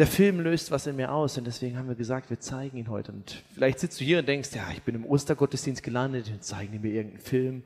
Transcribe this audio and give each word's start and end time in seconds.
der 0.00 0.06
Film 0.06 0.40
löst 0.40 0.70
was 0.70 0.86
in 0.86 0.96
mir 0.96 1.12
aus 1.12 1.36
und 1.36 1.46
deswegen 1.46 1.76
haben 1.76 1.86
wir 1.86 1.94
gesagt, 1.94 2.30
wir 2.30 2.40
zeigen 2.40 2.78
ihn 2.78 2.88
heute. 2.88 3.12
Und 3.12 3.44
vielleicht 3.52 3.80
sitzt 3.80 4.00
du 4.00 4.04
hier 4.04 4.20
und 4.20 4.28
denkst, 4.28 4.48
ja, 4.54 4.70
ich 4.70 4.80
bin 4.80 4.94
im 4.94 5.04
Ostergottesdienst 5.04 5.82
gelandet 5.82 6.30
und 6.30 6.42
zeigen 6.42 6.80
mir 6.80 6.90
irgendeinen 6.90 7.20
Film. 7.20 7.64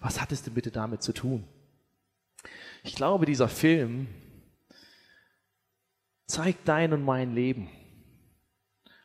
Was 0.00 0.20
hat 0.20 0.32
es 0.32 0.42
denn 0.42 0.52
bitte 0.52 0.72
damit 0.72 1.00
zu 1.04 1.12
tun? 1.12 1.44
Ich 2.82 2.96
glaube, 2.96 3.24
dieser 3.24 3.46
Film 3.46 4.08
zeigt 6.26 6.66
dein 6.66 6.92
und 6.92 7.04
mein 7.04 7.36
Leben. 7.36 7.68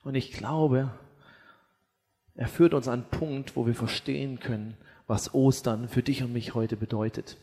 Und 0.02 0.16
ich 0.16 0.32
glaube, 0.32 0.90
er 2.34 2.48
führt 2.48 2.74
uns 2.74 2.88
an 2.88 3.02
einen 3.02 3.12
Punkt, 3.12 3.56
wo 3.56 3.68
wir 3.68 3.76
verstehen 3.76 4.40
können, 4.40 4.76
was 5.06 5.36
Ostern 5.36 5.88
für 5.88 6.02
dich 6.02 6.24
und 6.24 6.34
mich 6.34 6.56
heute 6.56 6.78
bedeutet. 6.78 7.38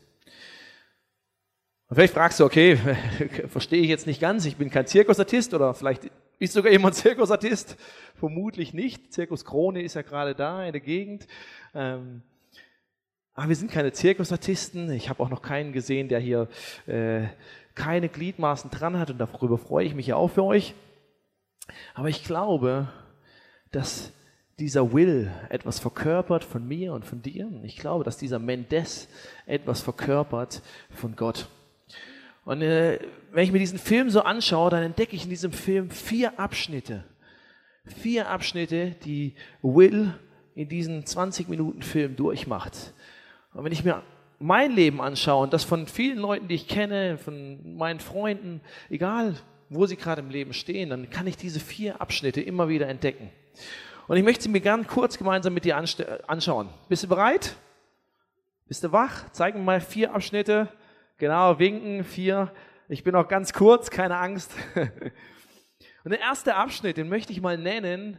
Und 1.92 1.96
vielleicht 1.96 2.14
fragst 2.14 2.40
du, 2.40 2.46
okay, 2.46 2.78
verstehe 3.48 3.82
ich 3.82 3.88
jetzt 3.90 4.06
nicht 4.06 4.18
ganz, 4.18 4.46
ich 4.46 4.56
bin 4.56 4.70
kein 4.70 4.86
Zirkusartist 4.86 5.52
oder 5.52 5.74
vielleicht 5.74 6.10
ist 6.38 6.54
sogar 6.54 6.72
jemand 6.72 6.94
Zirkusartist. 6.94 7.76
Vermutlich 8.14 8.72
nicht. 8.72 9.12
Zirkus 9.12 9.44
Krone 9.44 9.82
ist 9.82 9.92
ja 9.92 10.00
gerade 10.00 10.34
da 10.34 10.64
in 10.64 10.72
der 10.72 10.80
Gegend. 10.80 11.26
Ähm, 11.74 12.22
aber 13.34 13.50
wir 13.50 13.56
sind 13.56 13.70
keine 13.70 13.92
Zirkusartisten. 13.92 14.90
Ich 14.92 15.10
habe 15.10 15.22
auch 15.22 15.28
noch 15.28 15.42
keinen 15.42 15.74
gesehen, 15.74 16.08
der 16.08 16.18
hier 16.18 16.48
äh, 16.86 17.26
keine 17.74 18.08
Gliedmaßen 18.08 18.70
dran 18.70 18.98
hat 18.98 19.10
und 19.10 19.18
darüber 19.18 19.58
freue 19.58 19.84
ich 19.84 19.94
mich 19.94 20.06
ja 20.06 20.16
auch 20.16 20.28
für 20.28 20.44
euch. 20.44 20.74
Aber 21.92 22.08
ich 22.08 22.24
glaube, 22.24 22.88
dass 23.70 24.14
dieser 24.58 24.94
Will 24.94 25.30
etwas 25.50 25.78
verkörpert 25.78 26.42
von 26.42 26.66
mir 26.66 26.94
und 26.94 27.04
von 27.04 27.20
dir. 27.20 27.50
Ich 27.64 27.76
glaube, 27.76 28.02
dass 28.02 28.16
dieser 28.16 28.38
Mendes 28.38 29.08
etwas 29.44 29.82
verkörpert 29.82 30.62
von 30.88 31.16
Gott. 31.16 31.50
Und 32.44 32.62
äh, 32.62 32.98
wenn 33.32 33.44
ich 33.44 33.52
mir 33.52 33.58
diesen 33.58 33.78
Film 33.78 34.10
so 34.10 34.22
anschaue, 34.22 34.70
dann 34.70 34.82
entdecke 34.82 35.14
ich 35.14 35.24
in 35.24 35.30
diesem 35.30 35.52
Film 35.52 35.90
vier 35.90 36.38
Abschnitte. 36.38 37.04
Vier 37.84 38.28
Abschnitte, 38.28 38.96
die 39.04 39.34
Will 39.62 40.14
in 40.54 40.68
diesen 40.68 41.06
20 41.06 41.48
Minuten 41.48 41.82
Film 41.82 42.16
durchmacht. 42.16 42.92
Und 43.54 43.64
wenn 43.64 43.72
ich 43.72 43.84
mir 43.84 44.02
mein 44.38 44.72
Leben 44.72 45.00
anschaue 45.00 45.44
und 45.44 45.52
das 45.52 45.64
von 45.64 45.86
vielen 45.86 46.18
Leuten, 46.18 46.48
die 46.48 46.56
ich 46.56 46.66
kenne, 46.66 47.16
von 47.16 47.76
meinen 47.76 48.00
Freunden, 48.00 48.60
egal 48.90 49.36
wo 49.68 49.86
sie 49.86 49.96
gerade 49.96 50.20
im 50.20 50.30
Leben 50.30 50.52
stehen, 50.52 50.90
dann 50.90 51.10
kann 51.10 51.26
ich 51.26 51.36
diese 51.36 51.60
vier 51.60 52.00
Abschnitte 52.00 52.40
immer 52.40 52.68
wieder 52.68 52.88
entdecken. 52.88 53.30
Und 54.08 54.16
ich 54.16 54.24
möchte 54.24 54.42
sie 54.42 54.48
mir 54.48 54.60
gern 54.60 54.86
kurz 54.86 55.16
gemeinsam 55.16 55.54
mit 55.54 55.64
dir 55.64 55.76
anschauen. 55.76 56.68
Bist 56.88 57.04
du 57.04 57.08
bereit? 57.08 57.56
Bist 58.66 58.84
du 58.84 58.92
wach? 58.92 59.30
Zeig 59.32 59.54
mir 59.54 59.62
mal 59.62 59.80
vier 59.80 60.14
Abschnitte 60.14 60.68
Genau, 61.22 61.56
winken, 61.60 62.02
vier. 62.02 62.52
Ich 62.88 63.04
bin 63.04 63.14
auch 63.14 63.28
ganz 63.28 63.52
kurz, 63.52 63.90
keine 63.90 64.16
Angst. 64.16 64.50
Und 66.04 66.10
der 66.10 66.18
erste 66.18 66.56
Abschnitt, 66.56 66.96
den 66.96 67.08
möchte 67.08 67.30
ich 67.32 67.40
mal 67.40 67.56
nennen, 67.56 68.18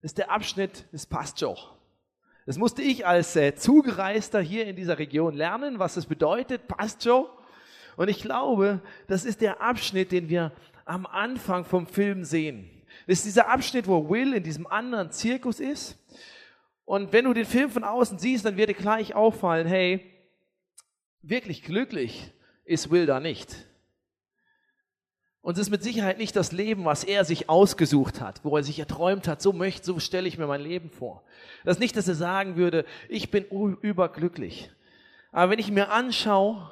ist 0.00 0.16
der 0.16 0.30
Abschnitt 0.30 0.90
des 0.90 1.04
Pastor. 1.04 1.76
Das 2.46 2.56
musste 2.56 2.80
ich 2.80 3.06
als 3.06 3.36
äh, 3.36 3.54
Zugereister 3.54 4.40
hier 4.40 4.64
in 4.64 4.74
dieser 4.74 4.98
Region 4.98 5.34
lernen, 5.34 5.78
was 5.78 5.98
es 5.98 6.06
bedeutet, 6.06 6.66
Pastor. 6.66 7.28
Und 7.98 8.08
ich 8.08 8.22
glaube, 8.22 8.80
das 9.06 9.26
ist 9.26 9.42
der 9.42 9.60
Abschnitt, 9.60 10.10
den 10.10 10.30
wir 10.30 10.50
am 10.86 11.04
Anfang 11.04 11.66
vom 11.66 11.86
Film 11.86 12.24
sehen. 12.24 12.70
Das 13.06 13.18
ist 13.18 13.26
dieser 13.26 13.50
Abschnitt, 13.50 13.86
wo 13.86 14.08
Will 14.08 14.32
in 14.32 14.42
diesem 14.42 14.66
anderen 14.66 15.10
Zirkus 15.10 15.60
ist. 15.60 15.98
Und 16.86 17.12
wenn 17.12 17.26
du 17.26 17.34
den 17.34 17.44
Film 17.44 17.68
von 17.68 17.84
außen 17.84 18.18
siehst, 18.18 18.46
dann 18.46 18.56
wird 18.56 18.70
dir 18.70 18.74
gleich 18.74 19.14
auffallen, 19.14 19.66
hey, 19.66 20.19
Wirklich 21.22 21.62
glücklich 21.62 22.32
ist 22.64 22.90
Will 22.90 23.06
da 23.06 23.20
nicht. 23.20 23.66
Und 25.42 25.54
es 25.54 25.62
ist 25.66 25.70
mit 25.70 25.82
Sicherheit 25.82 26.18
nicht 26.18 26.36
das 26.36 26.52
Leben, 26.52 26.84
was 26.84 27.02
er 27.02 27.24
sich 27.24 27.48
ausgesucht 27.48 28.20
hat, 28.20 28.44
wo 28.44 28.56
er 28.56 28.62
sich 28.62 28.78
erträumt 28.78 29.26
hat, 29.26 29.40
so 29.40 29.52
möchte, 29.52 29.86
so 29.86 29.98
stelle 29.98 30.28
ich 30.28 30.36
mir 30.36 30.46
mein 30.46 30.60
Leben 30.60 30.90
vor. 30.90 31.24
Das 31.64 31.76
ist 31.76 31.80
nicht, 31.80 31.96
dass 31.96 32.08
er 32.08 32.14
sagen 32.14 32.56
würde, 32.56 32.84
ich 33.08 33.30
bin 33.30 33.44
überglücklich. 33.46 34.70
Aber 35.32 35.50
wenn 35.50 35.58
ich 35.58 35.70
mir 35.70 35.90
anschaue 35.90 36.68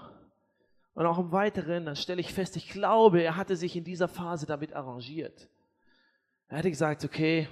und 0.95 1.07
auch 1.07 1.19
im 1.19 1.33
Weiteren, 1.33 1.87
dann 1.87 1.97
stelle 1.97 2.21
ich 2.21 2.35
fest, 2.35 2.57
ich 2.57 2.69
glaube, 2.69 3.23
er 3.23 3.37
hatte 3.37 3.57
sich 3.57 3.75
in 3.75 3.85
dieser 3.85 4.09
Phase 4.09 4.45
damit 4.45 4.75
arrangiert. 4.75 5.49
Er 6.49 6.59
hatte 6.59 6.71
gesagt, 6.71 7.05
okay, 7.05 7.49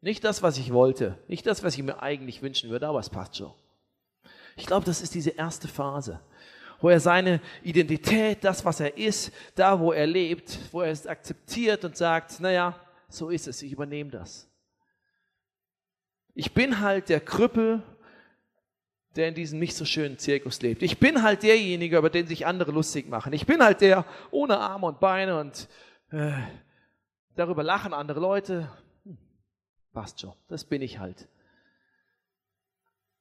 nicht 0.00 0.22
das, 0.22 0.42
was 0.42 0.58
ich 0.58 0.72
wollte, 0.72 1.18
nicht 1.26 1.46
das, 1.46 1.64
was 1.64 1.74
ich 1.76 1.82
mir 1.82 2.02
eigentlich 2.02 2.42
wünschen 2.42 2.70
würde, 2.70 2.86
aber 2.86 3.00
es 3.00 3.10
passt 3.10 3.36
schon. 3.36 3.52
Ich 4.56 4.66
glaube, 4.66 4.84
das 4.84 5.00
ist 5.00 5.14
diese 5.14 5.30
erste 5.30 5.66
Phase 5.66 6.20
wo 6.82 6.90
er 6.90 7.00
seine 7.00 7.40
Identität, 7.62 8.44
das, 8.44 8.64
was 8.64 8.80
er 8.80 8.98
ist, 8.98 9.32
da, 9.54 9.78
wo 9.78 9.92
er 9.92 10.06
lebt, 10.06 10.58
wo 10.72 10.82
er 10.82 10.90
es 10.90 11.06
akzeptiert 11.06 11.84
und 11.84 11.96
sagt, 11.96 12.40
naja, 12.40 12.78
so 13.08 13.30
ist 13.30 13.46
es, 13.46 13.62
ich 13.62 13.72
übernehme 13.72 14.10
das. 14.10 14.50
Ich 16.34 16.52
bin 16.52 16.80
halt 16.80 17.08
der 17.08 17.20
Krüppel, 17.20 17.82
der 19.14 19.28
in 19.28 19.34
diesem 19.34 19.58
nicht 19.58 19.76
so 19.76 19.84
schönen 19.84 20.18
Zirkus 20.18 20.60
lebt. 20.60 20.82
Ich 20.82 20.98
bin 20.98 21.22
halt 21.22 21.42
derjenige, 21.44 21.98
über 21.98 22.10
den 22.10 22.26
sich 22.26 22.46
andere 22.46 22.72
lustig 22.72 23.08
machen. 23.08 23.32
Ich 23.32 23.46
bin 23.46 23.62
halt 23.62 23.80
der 23.80 24.04
ohne 24.30 24.58
Arme 24.58 24.86
und 24.86 24.98
Beine 24.98 25.38
und 25.38 25.68
äh, 26.10 26.32
darüber 27.36 27.62
lachen 27.62 27.92
andere 27.92 28.18
Leute. 28.18 28.68
Hm, 29.04 29.18
passt 29.92 30.20
schon, 30.20 30.32
das 30.48 30.64
bin 30.64 30.82
ich 30.82 30.98
halt. 30.98 31.28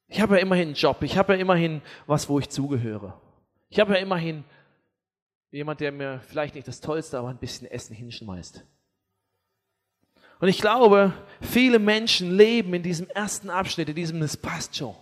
Ich 0.08 0.20
habe 0.20 0.38
ja 0.38 0.42
immerhin 0.42 0.70
einen 0.70 0.76
Job, 0.76 1.04
ich 1.04 1.18
habe 1.18 1.34
ja 1.34 1.40
immerhin 1.40 1.82
was, 2.08 2.28
wo 2.28 2.40
ich 2.40 2.50
zugehöre. 2.50 3.22
Ich 3.72 3.80
habe 3.80 3.94
ja 3.94 4.00
immerhin 4.00 4.44
jemand, 5.50 5.80
der 5.80 5.94
mir 5.94 6.20
vielleicht 6.28 6.56
nicht 6.56 6.68
das 6.68 6.82
Tollste, 6.82 7.18
aber 7.18 7.30
ein 7.30 7.38
bisschen 7.38 7.72
Essen 7.72 7.96
hinschmeißt. 7.96 8.66
Und 10.42 10.48
ich 10.50 10.60
glaube, 10.60 11.14
viele 11.40 11.80
Menschen 11.80 12.36
leben 12.36 12.74
in 12.74 12.84
diesem 12.84 13.08
ersten 13.08 13.50
Abschnitt, 13.50 13.88
in 13.88 13.96
diesem 13.96 14.22
Es 14.22 14.36
passt 14.36 14.76
schon. 14.76 14.94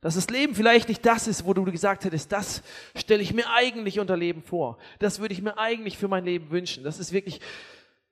Dass 0.00 0.16
das 0.16 0.28
Leben 0.28 0.56
vielleicht 0.56 0.88
nicht 0.88 1.06
das 1.06 1.28
ist, 1.28 1.44
wo 1.44 1.54
du 1.54 1.62
gesagt 1.64 2.04
hättest, 2.04 2.32
das 2.32 2.64
stelle 2.96 3.22
ich 3.22 3.32
mir 3.32 3.48
eigentlich 3.48 4.00
unter 4.00 4.16
Leben 4.16 4.42
vor. 4.42 4.78
Das 4.98 5.20
würde 5.20 5.34
ich 5.34 5.42
mir 5.42 5.56
eigentlich 5.56 5.98
für 5.98 6.08
mein 6.08 6.24
Leben 6.24 6.50
wünschen. 6.50 6.82
Das 6.82 6.98
ist 6.98 7.12
wirklich, 7.12 7.40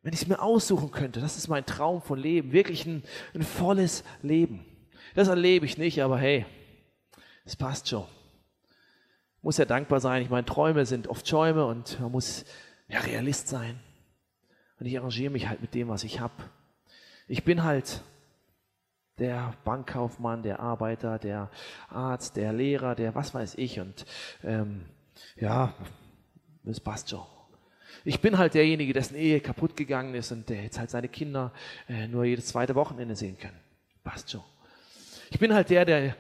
wenn 0.03 0.13
ich 0.13 0.23
es 0.23 0.29
mir 0.29 0.41
aussuchen 0.41 0.93
könnte, 0.93 1.21
das 1.21 1.37
ist 1.37 1.49
mein 1.49 1.67
Traum 1.67 2.03
von 2.03 2.21
Leben. 2.21 2.53
Wirklich 2.53 2.87
ein, 2.87 3.03
ein 3.35 3.43
volles 3.43 4.05
Leben. 4.23 4.65
Das 5.17 5.27
erlebe 5.27 5.67
ich 5.67 5.77
nicht, 5.77 6.03
aber 6.03 6.19
hey, 6.19 6.47
es 7.45 7.57
passt 7.57 7.89
schon 7.89 8.07
muss 9.47 9.59
ja 9.59 9.65
dankbar 9.65 10.01
sein. 10.01 10.23
Ich 10.23 10.29
meine, 10.29 10.45
Träume 10.45 10.87
sind 10.87 11.07
oft 11.07 11.29
Schäume 11.29 11.67
und 11.67 12.01
man 12.01 12.11
muss 12.11 12.45
ja 12.89 12.99
Realist 12.99 13.47
sein. 13.47 13.79
Und 14.81 14.87
ich 14.87 14.99
arrangiere 14.99 15.31
mich 15.31 15.47
halt 15.49 15.61
mit 15.61 15.73
dem, 15.73 15.87
was 15.87 16.03
ich 16.03 16.19
habe. 16.19 16.35
Ich 17.29 17.45
bin 17.45 17.63
halt 17.63 18.03
der 19.19 19.55
Bankkaufmann, 19.63 20.43
der 20.43 20.59
Arbeiter, 20.59 21.21
der 21.21 21.49
Arzt, 21.89 22.35
der 22.35 22.53
Lehrer, 22.53 22.97
der 22.97 23.15
was 23.15 23.35
weiß 23.35 23.55
ich. 23.55 23.79
Und 23.79 24.05
ähm, 24.43 24.85
ja, 25.37 25.73
das 26.65 26.81
passt 26.81 27.11
schon. 27.11 27.25
Ich 28.05 28.21
bin 28.21 28.39
halt 28.39 28.55
derjenige, 28.55 28.93
dessen 28.93 29.15
Ehe 29.15 29.39
kaputt 29.39 29.77
gegangen 29.77 30.17
ist 30.17 30.33
und 30.33 30.49
der 30.49 30.65
jetzt 30.65 30.81
halt 30.81 30.91
seine 30.91 31.09
Kinder 31.09 31.53
äh, 31.89 32.09
nur 32.09 32.25
jedes 32.25 32.47
zweite 32.47 32.75
Wochenende 32.75 33.15
sehen 33.15 33.39
kann. 33.39 33.55
Passt 34.03 34.29
schon. 34.29 34.43
Ich 35.31 35.39
bin 35.39 35.55
halt 35.55 35.71
der, 35.71 35.85
der 35.85 36.17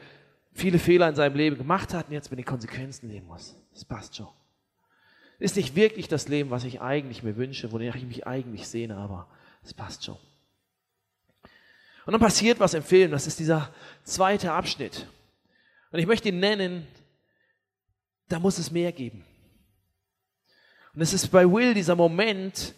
viele 0.56 0.78
Fehler 0.78 1.08
in 1.08 1.14
seinem 1.14 1.36
Leben 1.36 1.58
gemacht 1.58 1.94
hat 1.94 2.08
und 2.08 2.12
jetzt 2.12 2.30
mit 2.30 2.38
den 2.38 2.46
Konsequenzen 2.46 3.08
leben 3.08 3.26
muss. 3.26 3.54
Das 3.72 3.84
passt 3.84 4.16
schon. 4.16 4.28
Ist 5.38 5.56
nicht 5.56 5.76
wirklich 5.76 6.08
das 6.08 6.28
Leben, 6.28 6.50
was 6.50 6.64
ich 6.64 6.80
eigentlich 6.80 7.22
mir 7.22 7.36
wünsche, 7.36 7.70
wonach 7.70 7.94
ich 7.94 8.04
mich 8.04 8.26
eigentlich 8.26 8.66
sehne, 8.66 8.96
aber 8.96 9.28
es 9.62 9.74
passt 9.74 10.04
schon. 10.04 10.16
Und 12.06 12.12
dann 12.12 12.20
passiert 12.20 12.58
was 12.58 12.72
im 12.72 12.82
Film, 12.82 13.10
das 13.10 13.26
ist 13.26 13.38
dieser 13.38 13.72
zweite 14.04 14.52
Abschnitt. 14.52 15.06
Und 15.90 15.98
ich 15.98 16.06
möchte 16.06 16.30
ihn 16.30 16.40
nennen, 16.40 16.86
da 18.28 18.38
muss 18.38 18.58
es 18.58 18.70
mehr 18.70 18.92
geben. 18.92 19.24
Und 20.94 21.02
es 21.02 21.12
ist 21.12 21.28
bei 21.28 21.44
Will 21.50 21.74
dieser 21.74 21.96
Moment, 21.96 22.74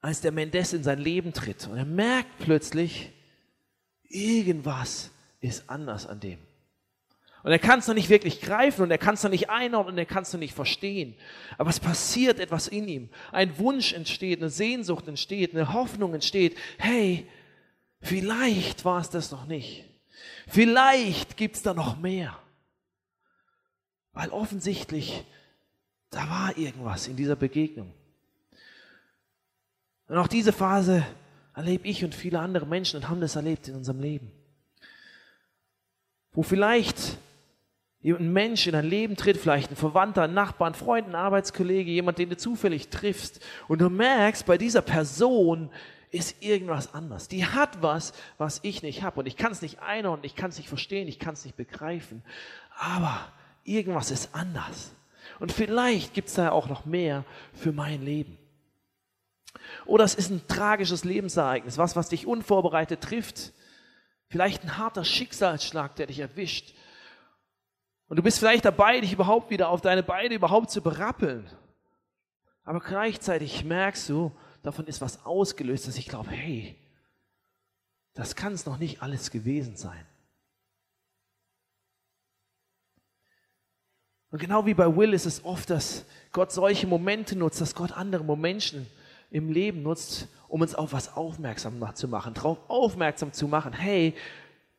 als 0.00 0.20
der 0.20 0.32
Mendes 0.32 0.74
in 0.74 0.82
sein 0.82 0.98
Leben 0.98 1.32
tritt. 1.32 1.66
Und 1.66 1.78
er 1.78 1.86
merkt 1.86 2.38
plötzlich, 2.38 3.10
irgendwas 4.02 5.10
ist 5.40 5.70
anders 5.70 6.06
an 6.06 6.20
dem. 6.20 6.47
Und 7.42 7.52
er 7.52 7.58
kann 7.58 7.78
es 7.78 7.86
noch 7.86 7.94
nicht 7.94 8.08
wirklich 8.08 8.40
greifen 8.40 8.82
und 8.82 8.90
er 8.90 8.98
kann 8.98 9.14
es 9.14 9.22
noch 9.22 9.30
nicht 9.30 9.48
einordnen 9.48 9.94
und 9.94 9.98
er 9.98 10.06
kann 10.06 10.22
es 10.22 10.32
noch 10.32 10.40
nicht 10.40 10.54
verstehen. 10.54 11.14
Aber 11.56 11.70
es 11.70 11.78
passiert 11.78 12.40
etwas 12.40 12.66
in 12.68 12.88
ihm. 12.88 13.08
Ein 13.30 13.58
Wunsch 13.58 13.92
entsteht, 13.92 14.40
eine 14.40 14.50
Sehnsucht 14.50 15.06
entsteht, 15.06 15.54
eine 15.54 15.72
Hoffnung 15.72 16.14
entsteht. 16.14 16.56
Hey, 16.78 17.28
vielleicht 18.00 18.84
war 18.84 19.00
es 19.00 19.10
das 19.10 19.30
noch 19.30 19.46
nicht. 19.46 19.84
Vielleicht 20.48 21.36
gibt 21.36 21.56
es 21.56 21.62
da 21.62 21.74
noch 21.74 21.98
mehr. 21.98 22.38
Weil 24.12 24.30
offensichtlich, 24.30 25.24
da 26.10 26.28
war 26.28 26.58
irgendwas 26.58 27.06
in 27.06 27.16
dieser 27.16 27.36
Begegnung. 27.36 27.92
Und 30.08 30.16
auch 30.16 30.26
diese 30.26 30.52
Phase 30.52 31.06
erlebe 31.54 31.86
ich 31.86 32.04
und 32.04 32.14
viele 32.14 32.40
andere 32.40 32.66
Menschen 32.66 32.96
und 32.96 33.08
haben 33.08 33.20
das 33.20 33.36
erlebt 33.36 33.68
in 33.68 33.76
unserem 33.76 34.00
Leben. 34.00 34.32
Wo 36.32 36.42
vielleicht 36.42 37.17
ein 38.04 38.32
Mensch 38.32 38.66
in 38.66 38.74
dein 38.74 38.86
Leben 38.86 39.16
tritt, 39.16 39.36
vielleicht 39.36 39.70
ein 39.70 39.76
Verwandter, 39.76 40.22
ein 40.22 40.34
Nachbar, 40.34 40.68
ein 40.68 40.74
Freund, 40.74 41.08
ein 41.08 41.14
Arbeitskollege, 41.14 41.90
jemand, 41.90 42.18
den 42.18 42.30
du 42.30 42.36
zufällig 42.36 42.88
triffst 42.88 43.44
und 43.66 43.80
du 43.80 43.90
merkst, 43.90 44.46
bei 44.46 44.56
dieser 44.56 44.82
Person 44.82 45.70
ist 46.10 46.42
irgendwas 46.42 46.94
anders. 46.94 47.28
Die 47.28 47.44
hat 47.44 47.82
was, 47.82 48.12
was 48.38 48.60
ich 48.62 48.82
nicht 48.82 49.02
habe 49.02 49.20
und 49.20 49.26
ich 49.26 49.36
kann 49.36 49.52
es 49.52 49.62
nicht 49.62 49.80
einordnen, 49.80 50.24
ich 50.24 50.36
kann 50.36 50.50
es 50.50 50.58
nicht 50.58 50.68
verstehen, 50.68 51.08
ich 51.08 51.18
kann 51.18 51.34
es 51.34 51.44
nicht 51.44 51.56
begreifen, 51.56 52.22
aber 52.78 53.20
irgendwas 53.64 54.10
ist 54.10 54.34
anders. 54.34 54.92
Und 55.40 55.52
vielleicht 55.52 56.14
gibt 56.14 56.28
es 56.28 56.34
da 56.34 56.50
auch 56.50 56.68
noch 56.68 56.84
mehr 56.84 57.24
für 57.52 57.72
mein 57.72 58.02
Leben. 58.04 58.38
Oder 59.86 60.04
es 60.04 60.14
ist 60.14 60.30
ein 60.30 60.46
tragisches 60.46 61.04
Lebensereignis, 61.04 61.78
was, 61.78 61.96
was 61.96 62.08
dich 62.08 62.26
unvorbereitet 62.26 63.00
trifft. 63.02 63.52
Vielleicht 64.28 64.64
ein 64.64 64.78
harter 64.78 65.04
Schicksalsschlag, 65.04 65.96
der 65.96 66.06
dich 66.06 66.20
erwischt. 66.20 66.74
Und 68.08 68.16
du 68.16 68.22
bist 68.22 68.38
vielleicht 68.38 68.64
dabei, 68.64 69.00
dich 69.00 69.12
überhaupt 69.12 69.50
wieder 69.50 69.68
auf 69.68 69.80
deine 69.80 70.02
Beine 70.02 70.34
überhaupt 70.34 70.70
zu 70.70 70.82
berappeln. 70.82 71.48
Aber 72.64 72.80
gleichzeitig 72.80 73.64
merkst 73.64 74.08
du, 74.08 74.32
davon 74.62 74.86
ist 74.86 75.00
was 75.00 75.24
ausgelöst, 75.24 75.86
dass 75.86 75.96
ich 75.96 76.08
glaube, 76.08 76.30
hey, 76.30 76.76
das 78.14 78.34
kann 78.34 78.52
es 78.52 78.66
noch 78.66 78.78
nicht 78.78 79.02
alles 79.02 79.30
gewesen 79.30 79.76
sein. 79.76 80.04
Und 84.30 84.40
genau 84.40 84.66
wie 84.66 84.74
bei 84.74 84.94
Will 84.94 85.14
ist 85.14 85.24
es 85.24 85.44
oft, 85.44 85.70
dass 85.70 86.04
Gott 86.32 86.52
solche 86.52 86.86
Momente 86.86 87.36
nutzt, 87.36 87.60
dass 87.60 87.74
Gott 87.74 87.92
andere 87.92 88.24
Momente 88.24 88.84
im 89.30 89.50
Leben 89.50 89.82
nutzt, 89.82 90.28
um 90.48 90.60
uns 90.60 90.74
auf 90.74 90.92
was 90.92 91.14
aufmerksam 91.14 91.82
zu 91.94 92.08
machen, 92.08 92.34
darauf 92.34 92.58
aufmerksam 92.68 93.32
zu 93.32 93.48
machen, 93.48 93.72
hey, 93.72 94.14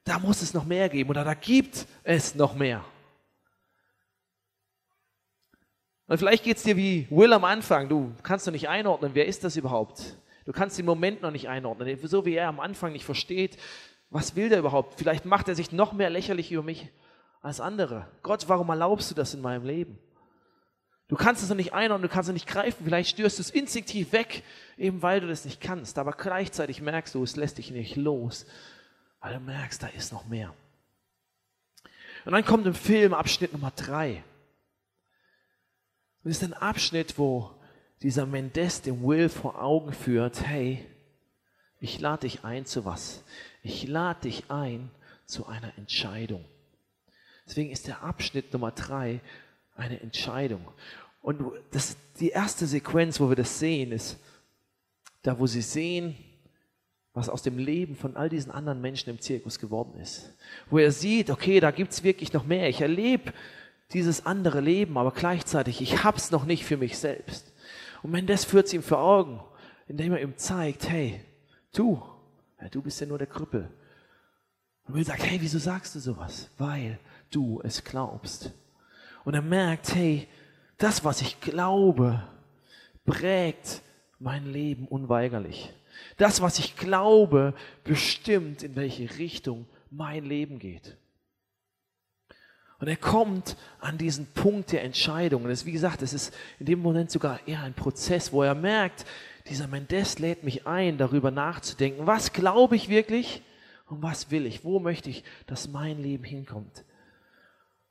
da 0.03 0.19
muss 0.19 0.41
es 0.41 0.53
noch 0.53 0.65
mehr 0.65 0.89
geben 0.89 1.09
oder 1.09 1.23
da 1.23 1.33
gibt 1.33 1.87
es 2.03 2.35
noch 2.35 2.55
mehr. 2.55 2.83
Und 6.09 6.17
vielleicht 6.17 6.43
geht 6.43 6.57
es 6.57 6.63
dir 6.63 6.75
wie 6.75 7.05
Will 7.11 7.31
am 7.33 7.45
Anfang. 7.45 7.87
Du 7.87 8.11
kannst 8.23 8.47
doch 8.47 8.51
nicht 8.51 8.67
einordnen, 8.67 9.11
wer 9.13 9.27
ist 9.27 9.43
das 9.43 9.55
überhaupt? 9.55 10.17
Du 10.43 10.51
kannst 10.51 10.75
den 10.79 10.85
Moment 10.87 11.21
noch 11.21 11.29
nicht 11.29 11.47
einordnen. 11.47 11.99
So 12.01 12.25
wie 12.25 12.33
er 12.33 12.47
am 12.47 12.59
Anfang 12.59 12.93
nicht 12.93 13.05
versteht, 13.05 13.57
was 14.09 14.35
will 14.35 14.49
der 14.49 14.57
überhaupt? 14.57 14.97
Vielleicht 14.97 15.25
macht 15.25 15.47
er 15.47 15.53
sich 15.53 15.71
noch 15.71 15.93
mehr 15.93 16.09
lächerlich 16.09 16.51
über 16.51 16.63
mich 16.63 16.89
als 17.43 17.61
andere. 17.61 18.07
Gott, 18.23 18.45
warum 18.47 18.69
erlaubst 18.69 19.11
du 19.11 19.15
das 19.15 19.35
in 19.35 19.41
meinem 19.41 19.63
Leben? 19.63 19.99
Du 21.09 21.15
kannst 21.15 21.43
es 21.43 21.49
noch 21.49 21.55
nicht 21.55 21.73
einordnen, 21.73 22.09
du 22.09 22.13
kannst 22.13 22.27
es 22.27 22.33
nicht 22.33 22.47
greifen. 22.47 22.85
Vielleicht 22.85 23.11
störst 23.11 23.37
du 23.37 23.43
es 23.43 23.51
instinktiv 23.51 24.11
weg, 24.11 24.41
eben 24.79 25.03
weil 25.03 25.21
du 25.21 25.27
das 25.27 25.45
nicht 25.45 25.61
kannst. 25.61 25.99
Aber 25.99 26.13
gleichzeitig 26.13 26.81
merkst 26.81 27.13
du, 27.13 27.21
es 27.21 27.35
lässt 27.35 27.59
dich 27.59 27.69
nicht 27.69 27.95
los, 27.97 28.47
weil 29.21 29.35
du 29.35 29.41
merkst, 29.41 29.83
da 29.83 29.87
ist 29.87 30.11
noch 30.11 30.25
mehr. 30.25 30.55
Und 32.25 32.31
dann 32.31 32.43
kommt 32.43 32.65
im 32.65 32.73
Film 32.73 33.13
Abschnitt 33.13 33.53
Nummer 33.53 33.71
drei. 33.75 34.23
Und 36.29 36.33
es 36.33 36.43
ist 36.43 36.53
ein 36.53 36.61
Abschnitt, 36.61 37.17
wo 37.17 37.49
dieser 38.03 38.27
Mendes 38.27 38.83
dem 38.83 39.01
Will 39.01 39.29
vor 39.29 39.63
Augen 39.63 39.93
führt, 39.93 40.45
hey, 40.45 40.85
ich 41.79 41.99
lade 41.99 42.27
dich 42.27 42.43
ein 42.43 42.67
zu 42.67 42.85
was? 42.85 43.23
Ich 43.63 43.87
lade 43.87 44.21
dich 44.21 44.43
ein 44.51 44.91
zu 45.25 45.47
einer 45.47 45.75
Entscheidung. 45.75 46.45
Deswegen 47.47 47.71
ist 47.71 47.87
der 47.87 48.03
Abschnitt 48.03 48.53
Nummer 48.53 48.69
drei 48.69 49.21
eine 49.75 50.01
Entscheidung. 50.01 50.67
Und 51.23 51.41
das, 51.71 51.97
die 52.19 52.29
erste 52.29 52.67
Sequenz, 52.67 53.19
wo 53.19 53.29
wir 53.29 53.35
das 53.35 53.57
sehen, 53.57 53.91
ist 53.91 54.19
da, 55.23 55.39
wo 55.39 55.47
sie 55.47 55.63
sehen, 55.63 56.15
was 57.15 57.27
aus 57.27 57.41
dem 57.41 57.57
Leben 57.57 57.95
von 57.95 58.15
all 58.15 58.29
diesen 58.29 58.51
anderen 58.51 58.81
Menschen 58.81 59.09
im 59.09 59.19
Zirkus 59.19 59.57
geworden 59.57 59.99
ist. 59.99 60.31
Wo 60.69 60.77
er 60.77 60.91
sieht, 60.91 61.31
okay, 61.31 61.59
da 61.59 61.71
gibt 61.71 61.91
es 61.91 62.03
wirklich 62.03 62.33
noch 62.33 62.45
mehr. 62.45 62.69
Ich 62.69 62.81
erlebe 62.81 63.33
dieses 63.93 64.25
andere 64.25 64.61
Leben, 64.61 64.97
aber 64.97 65.11
gleichzeitig, 65.11 65.81
ich 65.81 66.03
hab's 66.03 66.31
noch 66.31 66.45
nicht 66.45 66.65
für 66.65 66.77
mich 66.77 66.97
selbst. 66.97 67.53
Und 68.03 68.11
Mendes 68.11 68.45
führt 68.45 68.67
es 68.67 68.73
ihm 68.73 68.83
vor 68.83 68.99
Augen, 68.99 69.41
indem 69.87 70.13
er 70.13 70.21
ihm 70.21 70.37
zeigt, 70.37 70.87
hey, 70.89 71.19
du, 71.73 72.01
ja, 72.61 72.69
du 72.69 72.81
bist 72.81 73.01
ja 73.01 73.07
nur 73.07 73.17
der 73.17 73.27
Krüppel. 73.27 73.69
Und 74.85 74.95
Will 74.95 75.05
sagt, 75.05 75.23
hey, 75.23 75.39
wieso 75.41 75.59
sagst 75.59 75.95
du 75.95 75.99
sowas? 75.99 76.49
Weil 76.57 76.99
du 77.31 77.61
es 77.63 77.83
glaubst. 77.83 78.51
Und 79.25 79.33
er 79.33 79.41
merkt, 79.41 79.93
hey, 79.93 80.27
das, 80.77 81.03
was 81.03 81.21
ich 81.21 81.39
glaube, 81.41 82.23
prägt 83.05 83.81
mein 84.19 84.51
Leben 84.51 84.87
unweigerlich. 84.87 85.73
Das, 86.17 86.41
was 86.41 86.59
ich 86.59 86.75
glaube, 86.75 87.53
bestimmt, 87.83 88.63
in 88.63 88.75
welche 88.75 89.17
Richtung 89.17 89.67
mein 89.89 90.25
Leben 90.25 90.59
geht. 90.59 90.97
Und 92.79 92.87
er 92.87 92.95
kommt 92.95 93.57
an 93.81 93.97
diesen 93.97 94.27
Punkt 94.27 94.71
der 94.71 94.83
Entscheidung. 94.83 95.43
Und 95.43 95.51
es, 95.51 95.65
wie 95.65 95.71
gesagt, 95.71 96.01
es 96.01 96.13
ist 96.13 96.33
in 96.59 96.65
dem 96.65 96.79
Moment 96.79 97.11
sogar 97.11 97.39
eher 97.45 97.61
ein 97.61 97.73
Prozess, 97.73 98.31
wo 98.31 98.41
er 98.41 98.55
merkt, 98.55 99.05
dieser 99.49 99.67
Mendes 99.67 100.19
lädt 100.19 100.43
mich 100.43 100.65
ein, 100.65 100.97
darüber 100.97 101.31
nachzudenken, 101.31 102.07
was 102.07 102.31
glaube 102.33 102.75
ich 102.75 102.87
wirklich 102.87 103.41
und 103.87 104.01
was 104.01 104.31
will 104.31 104.45
ich, 104.45 104.63
wo 104.63 104.79
möchte 104.79 105.09
ich, 105.09 105.23
dass 105.47 105.67
mein 105.67 106.01
Leben 106.01 106.23
hinkommt. 106.23 106.85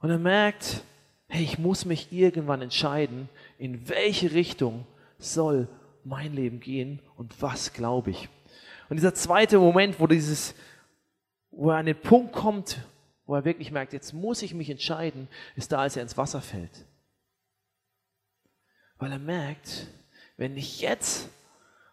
Und 0.00 0.10
er 0.10 0.18
merkt, 0.18 0.84
hey, 1.26 1.42
ich 1.42 1.58
muss 1.58 1.84
mich 1.84 2.12
irgendwann 2.12 2.62
entscheiden, 2.62 3.28
in 3.58 3.88
welche 3.88 4.32
Richtung 4.32 4.86
soll 5.18 5.68
mein 6.04 6.32
Leben 6.32 6.60
gehen 6.60 7.00
und 7.16 7.42
was 7.42 7.72
glaube 7.72 8.10
ich. 8.10 8.28
Und 8.88 8.96
dieser 8.96 9.14
zweite 9.14 9.58
Moment, 9.58 10.00
wo 10.00 10.06
dieses, 10.06 10.54
wo 11.50 11.70
er 11.70 11.78
an 11.78 11.86
den 11.86 12.00
Punkt 12.00 12.32
kommt, 12.32 12.78
wo 13.28 13.34
er 13.34 13.44
wirklich 13.44 13.70
merkt, 13.70 13.92
jetzt 13.92 14.14
muss 14.14 14.40
ich 14.40 14.54
mich 14.54 14.70
entscheiden, 14.70 15.28
ist 15.54 15.70
da, 15.70 15.80
als 15.80 15.96
er 15.96 16.02
ins 16.02 16.16
Wasser 16.16 16.40
fällt. 16.40 16.86
Weil 18.96 19.12
er 19.12 19.18
merkt, 19.18 19.86
wenn 20.38 20.56
ich 20.56 20.80
jetzt 20.80 21.28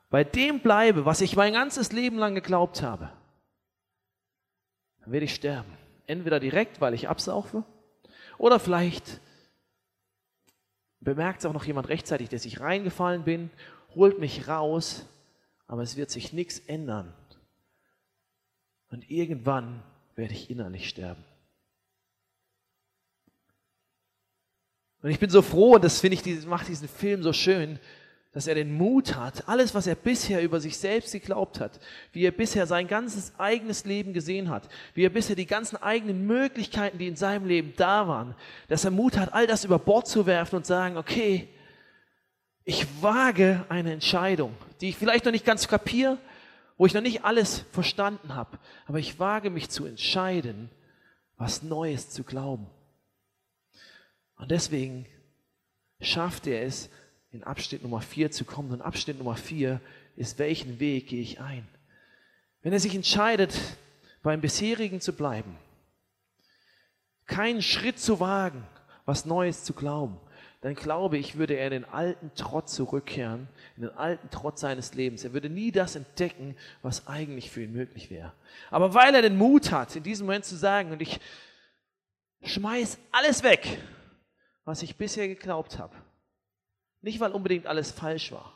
bei 0.09 0.23
dem 0.23 0.61
bleibe, 0.61 1.03
was 1.03 1.19
ich 1.19 1.35
mein 1.35 1.51
ganzes 1.51 1.91
Leben 1.91 2.17
lang 2.17 2.35
geglaubt 2.35 2.81
habe, 2.81 3.11
dann 5.01 5.11
werde 5.11 5.25
ich 5.25 5.35
sterben. 5.35 5.77
Entweder 6.07 6.39
direkt, 6.39 6.79
weil 6.79 6.93
ich 6.93 7.09
absaufe, 7.09 7.65
oder 8.37 8.57
vielleicht 8.57 9.19
bemerkt 11.01 11.39
es 11.39 11.45
auch 11.45 11.53
noch 11.53 11.65
jemand 11.65 11.89
rechtzeitig, 11.89 12.29
dass 12.29 12.45
ich 12.45 12.61
reingefallen 12.61 13.25
bin, 13.25 13.49
holt 13.93 14.19
mich 14.19 14.47
raus, 14.47 15.05
aber 15.67 15.81
es 15.81 15.97
wird 15.97 16.11
sich 16.11 16.31
nichts 16.31 16.59
ändern. 16.59 17.13
Und 18.87 19.11
irgendwann 19.11 19.83
werde 20.15 20.33
ich 20.33 20.49
innerlich 20.49 20.89
sterben. 20.89 21.23
Und 25.01 25.11
ich 25.11 25.19
bin 25.19 25.29
so 25.29 25.41
froh, 25.41 25.75
und 25.75 25.83
das 25.83 25.99
finde 25.99 26.17
ich, 26.17 26.45
macht 26.45 26.67
diesen 26.67 26.87
Film 26.87 27.21
so 27.21 27.31
schön, 27.31 27.79
dass 28.31 28.47
er 28.47 28.55
den 28.55 28.75
Mut 28.75 29.15
hat, 29.15 29.47
alles, 29.47 29.73
was 29.73 29.87
er 29.87 29.95
bisher 29.95 30.41
über 30.41 30.59
sich 30.59 30.77
selbst 30.77 31.13
geglaubt 31.13 31.61
hat, 31.61 31.79
wie 32.11 32.25
er 32.25 32.31
bisher 32.31 32.67
sein 32.67 32.87
ganzes 32.87 33.31
eigenes 33.37 33.85
Leben 33.85 34.11
gesehen 34.11 34.49
hat, 34.49 34.67
wie 34.93 35.05
er 35.05 35.09
bisher 35.09 35.37
die 35.37 35.45
ganzen 35.45 35.77
eigenen 35.77 36.27
Möglichkeiten, 36.27 36.97
die 36.97 37.07
in 37.07 37.15
seinem 37.15 37.45
Leben 37.45 37.73
da 37.77 38.09
waren, 38.09 38.35
dass 38.67 38.83
er 38.83 38.91
Mut 38.91 39.17
hat, 39.17 39.33
all 39.33 39.47
das 39.47 39.63
über 39.63 39.79
Bord 39.79 40.07
zu 40.07 40.25
werfen 40.25 40.57
und 40.57 40.65
sagen, 40.65 40.97
okay, 40.97 41.47
ich 42.65 42.85
wage 43.01 43.63
eine 43.69 43.93
Entscheidung, 43.93 44.53
die 44.81 44.89
ich 44.89 44.97
vielleicht 44.97 45.23
noch 45.23 45.31
nicht 45.31 45.45
ganz 45.45 45.67
kapiere, 45.67 46.17
wo 46.77 46.85
ich 46.85 46.93
noch 46.93 47.01
nicht 47.01 47.23
alles 47.23 47.59
verstanden 47.71 48.35
habe, 48.35 48.59
aber 48.85 48.99
ich 48.99 49.19
wage 49.19 49.49
mich 49.49 49.69
zu 49.69 49.85
entscheiden, 49.85 50.69
was 51.37 51.63
Neues 51.63 52.09
zu 52.09 52.23
glauben. 52.23 52.67
Und 54.37 54.51
deswegen 54.51 55.05
schafft 56.01 56.47
er 56.47 56.63
es, 56.63 56.89
in 57.31 57.43
Abschnitt 57.43 57.83
Nummer 57.83 58.01
4 58.01 58.31
zu 58.31 58.45
kommen. 58.45 58.71
Und 58.71 58.81
Abschnitt 58.81 59.17
Nummer 59.17 59.35
4 59.35 59.81
ist, 60.15 60.39
welchen 60.39 60.79
Weg 60.79 61.07
gehe 61.07 61.21
ich 61.21 61.41
ein? 61.41 61.67
Wenn 62.61 62.73
er 62.73 62.79
sich 62.79 62.95
entscheidet, 62.95 63.59
beim 64.23 64.41
bisherigen 64.41 65.01
zu 65.01 65.13
bleiben, 65.13 65.57
keinen 67.25 67.61
Schritt 67.61 67.99
zu 67.99 68.19
wagen, 68.19 68.65
was 69.05 69.25
Neues 69.25 69.63
zu 69.63 69.73
glauben, 69.73 70.17
dann 70.61 70.75
glaube 70.75 71.17
ich, 71.17 71.37
würde 71.37 71.55
er 71.55 71.67
in 71.67 71.73
den 71.73 71.85
alten 71.85 72.33
Trott 72.35 72.69
zurückkehren, 72.69 73.47
in 73.75 73.83
den 73.83 73.95
alten 73.95 74.29
Trott 74.29 74.57
seines 74.57 74.93
Lebens. 74.95 75.23
Er 75.23 75.33
würde 75.33 75.49
nie 75.49 75.71
das 75.71 75.95
entdecken, 75.95 76.55
was 76.81 77.07
eigentlich 77.07 77.51
für 77.51 77.63
ihn 77.63 77.73
möglich 77.73 78.09
wäre. 78.09 78.33
Aber 78.71 78.93
weil 78.93 79.13
er 79.13 79.21
den 79.21 79.37
Mut 79.37 79.71
hat, 79.71 79.95
in 79.95 80.03
diesem 80.03 80.25
Moment 80.25 80.45
zu 80.45 80.55
sagen, 80.55 80.91
und 80.91 81.01
ich 81.01 81.19
schmeiß 82.43 82.97
alles 83.11 83.43
weg, 83.43 83.79
was 84.63 84.81
ich 84.81 84.95
bisher 84.95 85.27
geglaubt 85.27 85.77
habe, 85.77 85.95
nicht 87.01 87.19
weil 87.19 87.31
unbedingt 87.31 87.67
alles 87.67 87.91
falsch 87.91 88.31
war, 88.31 88.53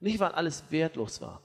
nicht 0.00 0.20
weil 0.20 0.32
alles 0.32 0.64
wertlos 0.70 1.20
war, 1.20 1.42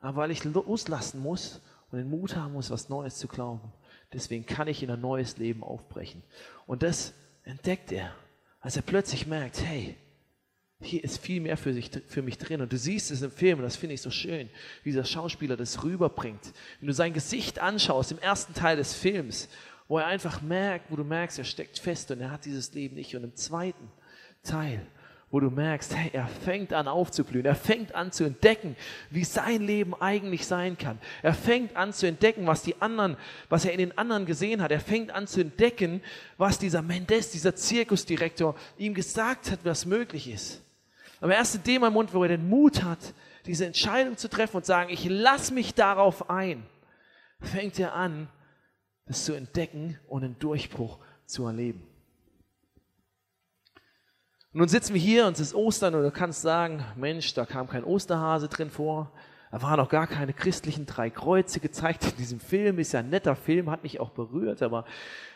aber 0.00 0.18
weil 0.18 0.30
ich 0.30 0.44
loslassen 0.44 1.20
muss 1.20 1.62
und 1.90 1.98
den 1.98 2.10
Mut 2.10 2.36
haben 2.36 2.52
muss, 2.52 2.70
was 2.70 2.88
Neues 2.88 3.16
zu 3.16 3.28
glauben. 3.28 3.72
Deswegen 4.12 4.46
kann 4.46 4.68
ich 4.68 4.82
in 4.82 4.90
ein 4.90 5.00
neues 5.00 5.38
Leben 5.38 5.64
aufbrechen. 5.64 6.22
Und 6.66 6.82
das 6.82 7.14
entdeckt 7.44 7.92
er 7.92 8.14
als 8.60 8.76
er 8.76 8.82
plötzlich 8.82 9.26
merkt, 9.26 9.60
hey, 9.62 9.96
hier 10.80 11.02
ist 11.02 11.18
viel 11.18 11.40
mehr 11.40 11.56
für, 11.56 11.72
sich, 11.72 11.90
für 12.06 12.22
mich 12.22 12.36
drin. 12.38 12.60
Und 12.60 12.72
du 12.72 12.76
siehst 12.76 13.10
es 13.10 13.22
im 13.22 13.30
Film, 13.30 13.58
und 13.58 13.64
das 13.64 13.76
finde 13.76 13.94
ich 13.94 14.02
so 14.02 14.10
schön, 14.10 14.50
wie 14.82 14.90
dieser 14.90 15.04
Schauspieler 15.04 15.56
das 15.56 15.82
rüberbringt. 15.84 16.52
Wenn 16.80 16.88
du 16.88 16.92
sein 16.92 17.14
Gesicht 17.14 17.58
anschaust 17.58 18.12
im 18.12 18.18
ersten 18.18 18.52
Teil 18.52 18.76
des 18.76 18.92
Films, 18.92 19.48
wo 19.88 19.98
er 19.98 20.06
einfach 20.06 20.42
merkt, 20.42 20.90
wo 20.90 20.96
du 20.96 21.04
merkst, 21.04 21.38
er 21.38 21.44
steckt 21.44 21.78
fest 21.78 22.10
und 22.10 22.20
er 22.20 22.30
hat 22.30 22.44
dieses 22.44 22.74
Leben 22.74 22.96
nicht. 22.96 23.14
Und 23.16 23.24
im 23.24 23.36
zweiten 23.36 23.90
Teil, 24.42 24.86
wo 25.36 25.40
du 25.40 25.50
merkst, 25.50 25.94
hey, 25.94 26.08
er 26.14 26.28
fängt 26.28 26.72
an 26.72 26.88
aufzublühen, 26.88 27.44
er 27.44 27.54
fängt 27.54 27.94
an 27.94 28.10
zu 28.10 28.24
entdecken, 28.24 28.74
wie 29.10 29.22
sein 29.22 29.60
Leben 29.60 29.94
eigentlich 29.94 30.46
sein 30.46 30.78
kann. 30.78 30.98
Er 31.20 31.34
fängt 31.34 31.76
an 31.76 31.92
zu 31.92 32.06
entdecken, 32.06 32.46
was 32.46 32.62
die 32.62 32.80
anderen, 32.80 33.18
was 33.50 33.66
er 33.66 33.72
in 33.72 33.78
den 33.80 33.98
anderen 33.98 34.24
gesehen 34.24 34.62
hat. 34.62 34.70
Er 34.70 34.80
fängt 34.80 35.10
an 35.10 35.26
zu 35.26 35.42
entdecken, 35.42 36.00
was 36.38 36.58
dieser 36.58 36.80
Mendes, 36.80 37.32
dieser 37.32 37.54
Zirkusdirektor 37.54 38.54
ihm 38.78 38.94
gesagt 38.94 39.50
hat, 39.50 39.58
was 39.64 39.84
möglich 39.84 40.30
ist. 40.30 40.62
Aber 41.20 41.34
erst 41.34 41.56
in 41.56 41.64
dem 41.64 41.82
Moment, 41.82 42.14
wo 42.14 42.22
er 42.22 42.30
den 42.30 42.48
Mut 42.48 42.82
hat, 42.82 43.12
diese 43.44 43.66
Entscheidung 43.66 44.16
zu 44.16 44.30
treffen 44.30 44.56
und 44.56 44.64
sagen, 44.64 44.88
ich 44.90 45.04
lasse 45.04 45.52
mich 45.52 45.74
darauf 45.74 46.30
ein, 46.30 46.64
fängt 47.42 47.78
er 47.78 47.92
an, 47.92 48.28
das 49.04 49.26
zu 49.26 49.34
entdecken 49.34 49.98
und 50.08 50.24
einen 50.24 50.38
Durchbruch 50.38 50.98
zu 51.26 51.44
erleben. 51.44 51.86
Und 54.56 54.60
nun 54.60 54.68
sitzen 54.68 54.94
wir 54.94 55.00
hier 55.02 55.26
und 55.26 55.34
es 55.34 55.40
ist 55.40 55.54
Ostern 55.54 55.94
und 55.94 56.02
du 56.02 56.10
kannst 56.10 56.40
sagen, 56.40 56.82
Mensch, 56.96 57.34
da 57.34 57.44
kam 57.44 57.68
kein 57.68 57.84
Osterhase 57.84 58.48
drin 58.48 58.70
vor. 58.70 59.12
Da 59.50 59.60
waren 59.60 59.78
auch 59.80 59.90
gar 59.90 60.06
keine 60.06 60.32
christlichen 60.32 60.86
drei 60.86 61.10
Kreuze 61.10 61.60
gezeigt 61.60 62.06
in 62.06 62.16
diesem 62.16 62.40
Film. 62.40 62.78
Ist 62.78 62.92
ja 62.92 63.00
ein 63.00 63.10
netter 63.10 63.36
Film, 63.36 63.70
hat 63.70 63.82
mich 63.82 64.00
auch 64.00 64.12
berührt, 64.12 64.62
aber 64.62 64.86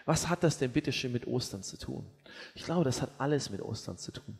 was 0.07 0.31
hat 0.31 0.43
das 0.43 0.57
denn 0.57 0.73
bitte 0.73 0.91
schön 0.91 1.12
mit 1.12 1.27
Ostern 1.27 1.62
zu 1.62 1.77
tun? 1.77 2.07
Ich 2.55 2.65
glaube, 2.65 2.85
das 2.85 3.03
hat 3.03 3.11
alles 3.19 3.50
mit 3.50 3.61
Ostern 3.61 3.99
zu 3.99 4.11
tun. 4.11 4.39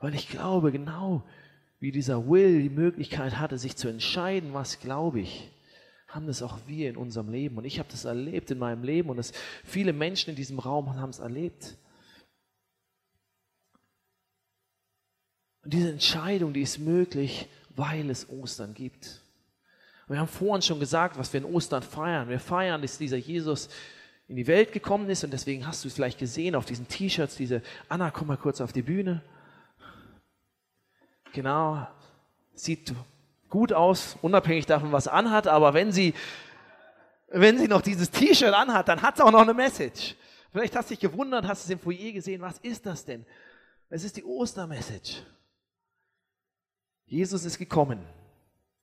Weil 0.00 0.16
ich 0.16 0.28
glaube, 0.28 0.72
genau 0.72 1.22
wie 1.78 1.92
dieser 1.92 2.28
Will 2.28 2.62
die 2.62 2.68
Möglichkeit 2.68 3.38
hatte, 3.38 3.58
sich 3.58 3.76
zu 3.76 3.86
entscheiden, 3.86 4.54
was 4.54 4.80
glaube 4.80 5.20
ich, 5.20 5.52
haben 6.08 6.26
das 6.26 6.42
auch 6.42 6.58
wir 6.66 6.90
in 6.90 6.96
unserem 6.96 7.28
Leben. 7.28 7.58
Und 7.58 7.64
ich 7.64 7.78
habe 7.78 7.88
das 7.92 8.06
erlebt 8.06 8.50
in 8.50 8.58
meinem 8.58 8.82
Leben 8.82 9.08
und 9.08 9.18
das 9.18 9.30
viele 9.62 9.92
Menschen 9.92 10.30
in 10.30 10.36
diesem 10.36 10.58
Raum 10.58 10.96
haben 10.96 11.10
es 11.10 11.20
erlebt. 11.20 11.76
Und 15.66 15.72
diese 15.72 15.90
Entscheidung, 15.90 16.52
die 16.52 16.62
ist 16.62 16.78
möglich, 16.78 17.48
weil 17.74 18.08
es 18.08 18.30
Ostern 18.30 18.72
gibt. 18.72 19.20
Und 20.06 20.14
wir 20.14 20.20
haben 20.20 20.28
vorhin 20.28 20.62
schon 20.62 20.78
gesagt, 20.78 21.18
was 21.18 21.32
wir 21.32 21.40
in 21.40 21.44
Ostern 21.44 21.82
feiern. 21.82 22.28
Wir 22.28 22.38
feiern, 22.38 22.80
dass 22.82 22.98
dieser 22.98 23.16
Jesus 23.16 23.68
in 24.28 24.36
die 24.36 24.46
Welt 24.46 24.70
gekommen 24.70 25.10
ist 25.10 25.24
und 25.24 25.32
deswegen 25.32 25.66
hast 25.66 25.82
du 25.82 25.88
es 25.88 25.94
vielleicht 25.94 26.20
gesehen 26.20 26.54
auf 26.54 26.66
diesen 26.66 26.86
T-Shirts, 26.86 27.34
diese 27.34 27.62
Anna, 27.88 28.12
komm 28.12 28.28
mal 28.28 28.36
kurz 28.36 28.60
auf 28.60 28.72
die 28.72 28.82
Bühne. 28.82 29.22
Genau, 31.32 31.84
sieht 32.54 32.94
gut 33.48 33.72
aus, 33.72 34.16
unabhängig 34.22 34.66
davon, 34.66 34.92
was 34.92 35.08
anhat, 35.08 35.48
aber 35.48 35.74
wenn 35.74 35.90
sie, 35.90 36.14
wenn 37.26 37.58
sie 37.58 37.66
noch 37.66 37.82
dieses 37.82 38.12
T-Shirt 38.12 38.54
anhat, 38.54 38.86
dann 38.86 39.02
hat 39.02 39.16
es 39.16 39.20
auch 39.20 39.32
noch 39.32 39.42
eine 39.42 39.52
Message. 39.52 40.14
Vielleicht 40.52 40.76
hast 40.76 40.90
du 40.90 40.94
dich 40.94 41.00
gewundert, 41.00 41.44
hast 41.44 41.64
es 41.64 41.70
im 41.70 41.80
Foyer 41.80 42.12
gesehen, 42.12 42.40
was 42.40 42.58
ist 42.58 42.86
das 42.86 43.04
denn? 43.04 43.26
Es 43.90 44.04
ist 44.04 44.16
die 44.16 44.22
Ostermessage. 44.22 45.24
Jesus 47.06 47.44
ist 47.44 47.58
gekommen. 47.58 48.04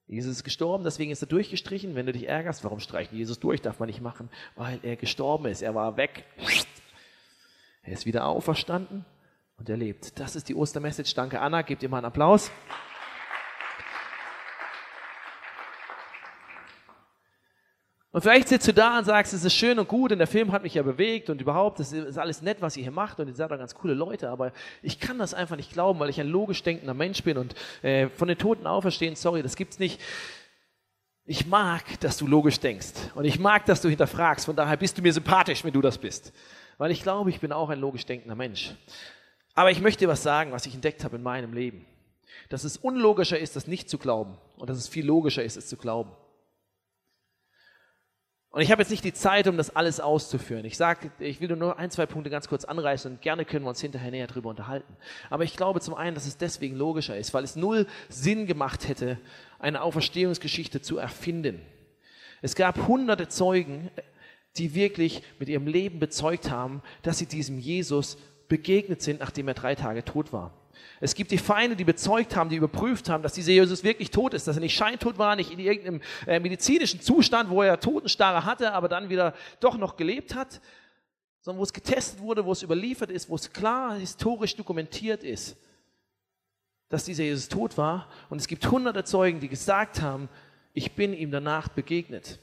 Jesus 0.08 0.38
ist 0.38 0.44
gestorben, 0.44 0.84
deswegen 0.84 1.12
ist 1.12 1.22
er 1.22 1.28
durchgestrichen. 1.28 1.96
Wenn 1.96 2.06
du 2.06 2.14
dich 2.14 2.28
ärgerst, 2.28 2.64
warum 2.64 2.80
streichen 2.80 3.18
Jesus 3.18 3.40
durch? 3.40 3.62
Darf 3.62 3.80
man 3.80 3.88
nicht 3.88 4.02
machen, 4.02 4.30
weil 4.56 4.80
er 4.84 4.96
gestorben 4.96 5.46
ist. 5.46 5.62
Er 5.62 5.76
war 5.76 5.98
weg. 5.98 6.26
Er 7.84 7.94
ist 7.94 8.06
wieder 8.06 8.26
auferstanden 8.26 9.06
und 9.58 9.70
er 9.70 9.78
lebt. 9.78 10.20
Das 10.20 10.36
ist 10.36 10.50
die 10.50 10.56
Ostermessage. 10.56 11.14
Danke, 11.16 11.42
Anna. 11.42 11.62
Gebt 11.62 11.84
ihr 11.84 11.90
mal 11.90 11.98
einen 11.98 12.06
Applaus. 12.06 12.52
Und 18.14 18.22
vielleicht 18.22 18.48
sitzt 18.48 18.68
du 18.68 18.74
da 18.74 19.00
und 19.00 19.06
sagst, 19.06 19.34
es 19.34 19.44
ist 19.44 19.56
schön 19.56 19.80
und 19.80 19.88
gut 19.88 20.12
und 20.12 20.20
der 20.20 20.28
Film 20.28 20.52
hat 20.52 20.62
mich 20.62 20.76
ja 20.76 20.84
bewegt 20.84 21.32
und 21.32 21.42
überhaupt, 21.42 21.80
das 21.80 21.92
ist 21.92 22.20
alles 22.20 22.44
nett, 22.44 22.58
was 22.62 22.78
ihr 22.78 22.84
hier 22.84 22.92
macht 22.92 23.20
und 23.20 23.28
ihr 23.28 23.34
seid 23.34 23.50
da 23.50 23.58
ganz 23.58 23.74
coole 23.74 23.96
Leute, 23.96 24.30
aber 24.30 24.52
ich 24.84 25.00
kann 25.00 25.18
das 25.18 25.34
einfach 25.34 25.56
nicht 25.56 25.74
glauben, 25.74 26.00
weil 26.00 26.12
ich 26.12 26.22
ein 26.22 26.28
logisch 26.28 26.62
denkender 26.62 26.94
Mensch 26.94 27.24
bin 27.24 27.40
und 27.40 27.56
äh, 27.82 28.10
von 28.10 28.28
den 28.28 28.38
Toten 28.38 28.68
auferstehen, 28.68 29.16
sorry, 29.16 29.42
das 29.42 29.56
gibt's 29.56 29.80
nicht. 29.80 30.00
Ich 31.26 31.48
mag, 31.48 32.00
dass 32.02 32.18
du 32.18 32.28
logisch 32.28 32.60
denkst 32.60 32.94
und 33.16 33.26
ich 33.26 33.40
mag, 33.40 33.66
dass 33.66 33.82
du 33.82 33.90
hinterfragst, 33.90 34.46
von 34.46 34.56
daher 34.56 34.78
bist 34.78 34.96
du 34.96 35.02
mir 35.02 35.12
sympathisch, 35.12 35.64
wenn 35.64 35.74
du 35.74 35.82
das 35.82 35.98
bist. 35.98 36.34
Weil 36.78 36.92
ich 36.92 37.02
glaube, 37.02 37.32
ich 37.32 37.40
bin 37.40 37.52
auch 37.52 37.70
ein 37.70 37.80
logisch 37.80 38.06
denkender 38.06 38.36
Mensch. 38.36 38.76
Aber 39.56 39.72
ich 39.72 39.82
möchte 39.82 40.06
dir 40.06 40.10
was 40.10 40.22
sagen, 40.22 40.52
was 40.52 40.68
ich 40.68 40.76
entdeckt 40.76 41.04
habe 41.04 41.16
in 41.16 41.24
meinem 41.24 41.54
Leben. 41.54 41.88
Dass 42.50 42.64
es 42.64 42.78
unlogischer 42.78 43.40
ist, 43.40 43.56
das 43.56 43.66
nicht 43.66 43.90
zu 43.90 43.98
glauben 43.98 44.38
und 44.58 44.70
dass 44.70 44.78
es 44.78 44.88
viel 44.88 45.06
logischer 45.06 45.44
ist, 45.44 45.58
es 45.58 45.68
zu 45.68 45.78
glauben. 45.78 46.12
Und 48.54 48.62
ich 48.62 48.72
habe 48.72 48.84
jetzt 48.84 48.92
nicht 48.92 49.04
die 49.04 49.14
Zeit, 49.14 49.48
um 49.48 49.58
das 49.58 49.76
alles 49.76 50.00
auszuführen. 50.00 50.64
Ich 50.64 50.78
sage, 50.78 51.10
ich 51.18 51.42
will 51.42 51.56
nur 51.56 51.80
ein, 51.80 51.90
zwei 51.90 52.06
Punkte 52.06 52.30
ganz 52.30 52.48
kurz 52.48 52.66
anreißen 52.66 53.14
und 53.14 53.22
gerne 53.22 53.46
können 53.46 53.66
wir 53.66 53.70
uns 53.70 53.82
hinterher 53.82 54.12
näher 54.12 54.28
darüber 54.28 54.52
unterhalten. 54.52 54.96
Aber 55.32 55.44
ich 55.44 55.58
glaube 55.58 55.82
zum 55.82 55.96
einen, 55.96 56.14
dass 56.14 56.28
es 56.28 56.38
deswegen 56.38 56.76
logischer 56.76 57.18
ist, 57.18 57.34
weil 57.34 57.44
es 57.44 57.56
null 57.56 57.88
Sinn 58.10 58.46
gemacht 58.46 58.88
hätte, 58.88 59.18
eine 59.58 59.82
Auferstehungsgeschichte 59.82 60.82
zu 60.82 61.00
erfinden. 61.00 61.62
Es 62.44 62.54
gab 62.54 62.88
hunderte 62.88 63.28
Zeugen, 63.28 63.90
die 64.58 64.76
wirklich 64.76 65.24
mit 65.40 65.50
ihrem 65.50 65.66
Leben 65.66 65.98
bezeugt 65.98 66.52
haben, 66.52 66.84
dass 67.02 67.18
sie 67.18 67.26
diesem 67.26 67.58
Jesus 67.58 68.20
begegnet 68.50 69.02
sind, 69.02 69.22
nachdem 69.22 69.48
er 69.48 69.56
drei 69.56 69.74
Tage 69.74 70.06
tot 70.06 70.32
war. 70.32 70.54
Es 71.00 71.16
gibt 71.16 71.32
die 71.32 71.38
Feinde, 71.38 71.76
die 71.76 71.84
bezeugt 71.84 72.36
haben, 72.36 72.50
die 72.50 72.56
überprüft 72.56 73.10
haben, 73.10 73.24
dass 73.24 73.34
dieser 73.34 73.52
Jesus 73.52 73.84
wirklich 73.84 74.12
tot 74.12 74.34
ist, 74.34 74.48
dass 74.48 74.58
er 74.58 74.62
nicht 74.62 74.76
scheintot 74.76 75.18
war, 75.18 75.36
nicht 75.36 75.52
in 75.52 75.60
irgendeinem 75.60 76.02
äh, 76.28 76.40
medizinischen 76.40 77.02
Zustand, 77.02 77.50
wo 77.50 77.62
er 77.62 77.80
Totenstarre 77.80 78.46
hatte, 78.46 78.74
aber 78.74 78.90
dann 78.90 79.10
wieder 79.10 79.34
doch 79.60 79.78
noch 79.78 79.98
gelebt 79.98 80.36
hat, 80.36 80.62
sondern 81.42 81.60
wo 81.60 81.64
es 81.64 81.74
getestet 81.74 82.20
wurde, 82.20 82.46
wo 82.46 82.52
es 82.52 82.64
überliefert 82.64 83.12
ist, 83.12 83.30
wo 83.30 83.36
es 83.36 83.52
klar 83.52 83.96
historisch 83.96 84.56
dokumentiert 84.56 85.24
ist, 85.24 85.58
dass 86.90 87.06
dieser 87.06 87.24
Jesus 87.24 87.50
tot 87.50 87.78
war. 87.78 88.08
Und 88.30 88.40
es 88.40 88.48
gibt 88.48 88.66
hunderte 88.70 89.04
Zeugen, 89.04 89.40
die 89.40 89.50
gesagt 89.50 90.02
haben, 90.02 90.30
ich 90.74 90.94
bin 90.94 91.14
ihm 91.14 91.32
danach 91.32 91.68
begegnet. 91.68 92.40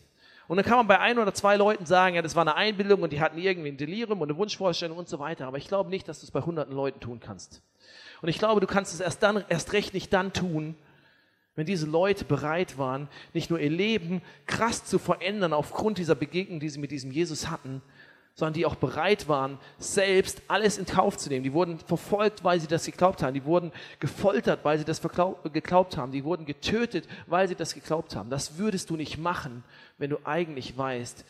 Und 0.51 0.57
dann 0.57 0.67
kann 0.67 0.79
man 0.79 0.89
bei 0.89 0.99
ein 0.99 1.17
oder 1.21 1.33
zwei 1.33 1.55
Leuten 1.55 1.87
sagen, 1.87 2.17
ja, 2.17 2.23
das 2.23 2.35
war 2.35 2.41
eine 2.41 2.57
Einbildung 2.57 3.03
und 3.03 3.13
die 3.13 3.21
hatten 3.21 3.39
irgendwie 3.39 3.69
ein 3.69 3.77
Delirium 3.77 4.21
und 4.21 4.29
eine 4.29 4.37
Wunschvorstellung 4.37 4.99
und 4.99 5.09
so 5.09 5.21
weiter. 5.21 5.47
Aber 5.47 5.59
ich 5.59 5.69
glaube 5.69 5.91
nicht, 5.91 6.09
dass 6.09 6.19
du 6.19 6.27
es 6.27 6.33
bei 6.33 6.41
hunderten 6.41 6.75
Leuten 6.75 6.99
tun 6.99 7.21
kannst. 7.21 7.63
Und 8.21 8.31
ich 8.31 8.41
glaube, 8.41 8.61
du 8.61 8.67
kannst 8.67 8.93
es 8.93 8.99
erst 8.99 9.23
dann, 9.23 9.45
erst 9.49 9.73
recht 9.73 9.95
nicht 9.95 10.13
dann 10.13 10.33
tun, 10.33 10.75
wenn 11.55 11.67
diese 11.67 11.87
Leute 11.87 12.25
bereit 12.25 12.79
waren, 12.79 13.07
nicht 13.33 13.49
nur 13.49 13.61
ihr 13.61 13.71
Leben 13.71 14.23
krass 14.47 14.85
zu 14.85 14.99
verändern 14.99 15.53
aufgrund 15.53 15.99
dieser 15.99 16.17
Begegnung, 16.17 16.59
die 16.59 16.69
sie 16.69 16.81
mit 16.81 16.91
diesem 16.91 17.13
Jesus 17.13 17.49
hatten, 17.49 17.81
sondern 18.41 18.55
die 18.55 18.67
auch 18.67 18.75
bereit 18.75 19.29
waren, 19.29 19.59
selbst 19.79 20.43
alles 20.49 20.79
in 20.79 20.87
Kauf 20.87 21.17
zu 21.17 21.29
nehmen. 21.29 21.45
Die 21.45 21.53
wurden 21.53 21.79
verfolgt, 21.79 22.43
weil 22.43 22.59
sie 22.59 22.67
das 22.67 22.87
geglaubt 22.87 23.23
haben. 23.23 23.35
Die 23.35 23.45
wurden 23.45 23.71
gefoltert, 24.01 24.65
weil 24.65 24.79
sie 24.79 24.85
das 24.85 25.01
geglaubt 25.01 25.97
haben. 25.97 26.11
Die 26.11 26.25
wurden 26.25 26.47
getötet, 26.47 27.07
weil 27.27 27.47
sie 27.47 27.55
das 27.55 27.75
geglaubt 27.75 28.17
haben. 28.17 28.31
Das 28.31 28.57
würdest 28.59 28.91
du 28.91 28.97
nicht 28.97 29.19
machen, 29.19 29.63
wenn 29.99 30.11
du 30.11 30.17
eigentlich 30.25 30.77
weißt, 30.77 31.25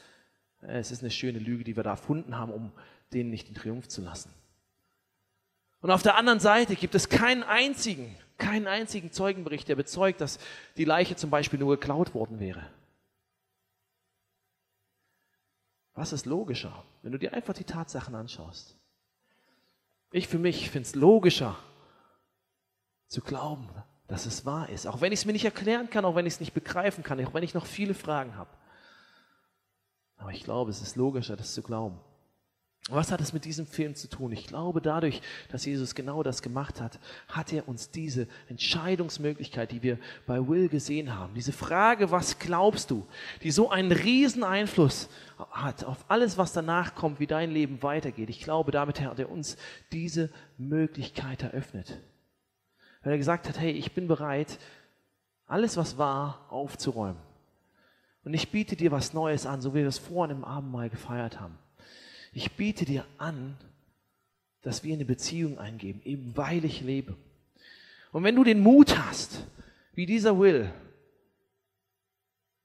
es 0.62 0.90
ist 0.90 1.02
eine 1.02 1.10
schöne 1.10 1.40
Lüge, 1.40 1.64
die 1.64 1.76
wir 1.76 1.82
da 1.82 1.90
erfunden 1.90 2.38
haben, 2.38 2.52
um 2.52 2.70
denen 3.12 3.30
nicht 3.30 3.48
den 3.48 3.56
Triumph 3.56 3.88
zu 3.88 4.02
lassen. 4.02 4.30
Und 5.80 5.90
auf 5.90 6.02
der 6.02 6.16
anderen 6.16 6.40
Seite 6.40 6.76
gibt 6.76 6.94
es 6.94 7.08
keinen 7.08 7.42
einzigen, 7.42 8.14
keinen 8.38 8.68
einzigen 8.68 9.10
Zeugenbericht, 9.10 9.68
der 9.68 9.74
bezeugt, 9.76 10.20
dass 10.20 10.38
die 10.76 10.84
Leiche 10.84 11.16
zum 11.16 11.30
Beispiel 11.30 11.58
nur 11.58 11.76
geklaut 11.76 12.14
worden 12.14 12.38
wäre. 12.38 12.66
Was 16.00 16.14
ist 16.14 16.24
logischer, 16.24 16.82
wenn 17.02 17.12
du 17.12 17.18
dir 17.18 17.34
einfach 17.34 17.52
die 17.52 17.64
Tatsachen 17.64 18.14
anschaust? 18.14 18.74
Ich 20.12 20.28
für 20.28 20.38
mich 20.38 20.70
finde 20.70 20.88
es 20.88 20.94
logischer 20.94 21.58
zu 23.06 23.20
glauben, 23.20 23.68
dass 24.08 24.24
es 24.24 24.46
wahr 24.46 24.70
ist, 24.70 24.86
auch 24.86 25.02
wenn 25.02 25.12
ich 25.12 25.20
es 25.20 25.26
mir 25.26 25.34
nicht 25.34 25.44
erklären 25.44 25.90
kann, 25.90 26.06
auch 26.06 26.14
wenn 26.14 26.24
ich 26.24 26.32
es 26.32 26.40
nicht 26.40 26.54
begreifen 26.54 27.04
kann, 27.04 27.22
auch 27.22 27.34
wenn 27.34 27.42
ich 27.42 27.52
noch 27.52 27.66
viele 27.66 27.92
Fragen 27.92 28.34
habe. 28.36 28.48
Aber 30.16 30.30
ich 30.30 30.42
glaube, 30.42 30.70
es 30.70 30.80
ist 30.80 30.96
logischer, 30.96 31.36
das 31.36 31.52
zu 31.52 31.60
glauben. 31.60 32.00
Was 32.90 33.12
hat 33.12 33.20
es 33.20 33.32
mit 33.32 33.44
diesem 33.44 33.66
Film 33.66 33.94
zu 33.94 34.08
tun? 34.08 34.32
Ich 34.32 34.48
glaube, 34.48 34.80
dadurch, 34.80 35.22
dass 35.48 35.64
Jesus 35.64 35.94
genau 35.94 36.22
das 36.22 36.42
gemacht 36.42 36.80
hat, 36.80 36.98
hat 37.28 37.52
er 37.52 37.68
uns 37.68 37.90
diese 37.90 38.26
Entscheidungsmöglichkeit, 38.48 39.70
die 39.70 39.82
wir 39.82 39.98
bei 40.26 40.46
Will 40.48 40.68
gesehen 40.68 41.16
haben, 41.16 41.34
diese 41.34 41.52
Frage, 41.52 42.10
was 42.10 42.38
glaubst 42.38 42.90
du, 42.90 43.06
die 43.42 43.52
so 43.52 43.70
einen 43.70 43.92
riesen 43.92 44.42
Einfluss 44.42 45.08
hat 45.50 45.84
auf 45.84 46.04
alles, 46.08 46.36
was 46.36 46.52
danach 46.52 46.94
kommt, 46.96 47.20
wie 47.20 47.26
dein 47.26 47.52
Leben 47.52 47.82
weitergeht. 47.82 48.28
Ich 48.28 48.40
glaube, 48.40 48.72
damit 48.72 49.00
hat 49.00 49.18
er 49.20 49.30
uns 49.30 49.56
diese 49.92 50.28
Möglichkeit 50.58 51.42
eröffnet. 51.42 51.96
Weil 53.02 53.12
er 53.12 53.18
gesagt 53.18 53.48
hat, 53.48 53.58
hey, 53.58 53.70
ich 53.70 53.94
bin 53.94 54.08
bereit, 54.08 54.58
alles, 55.46 55.76
was 55.76 55.96
war, 55.96 56.46
aufzuräumen. 56.50 57.22
Und 58.24 58.34
ich 58.34 58.50
biete 58.50 58.76
dir 58.76 58.90
was 58.90 59.14
Neues 59.14 59.46
an, 59.46 59.60
so 59.60 59.74
wie 59.74 59.78
wir 59.78 59.86
es 59.86 59.98
vorhin 59.98 60.36
im 60.36 60.44
Abendmahl 60.44 60.90
gefeiert 60.90 61.40
haben 61.40 61.56
ich 62.32 62.52
biete 62.52 62.84
dir 62.84 63.04
an, 63.18 63.56
dass 64.62 64.84
wir 64.84 64.94
eine 64.94 65.04
Beziehung 65.04 65.58
eingeben, 65.58 66.00
eben 66.04 66.36
weil 66.36 66.64
ich 66.64 66.80
lebe. 66.80 67.16
Und 68.12 68.24
wenn 68.24 68.36
du 68.36 68.44
den 68.44 68.60
Mut 68.60 68.98
hast, 68.98 69.46
wie 69.94 70.06
dieser 70.06 70.38
Will, 70.38 70.72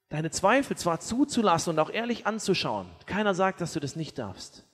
deine 0.10 0.31
Zweifel 0.31 0.77
zwar 0.77 1.00
zuzulassen 1.00 1.72
und 1.72 1.79
auch 1.79 1.89
ehrlich 1.89 2.25
anzuschauen. 2.25 2.88
Keiner 3.05 3.34
sagt, 3.34 3.62
dass 3.62 3.74
du 3.74 3.79
das 3.79 3.95
nicht 3.95 4.17
darfst. 4.17 4.65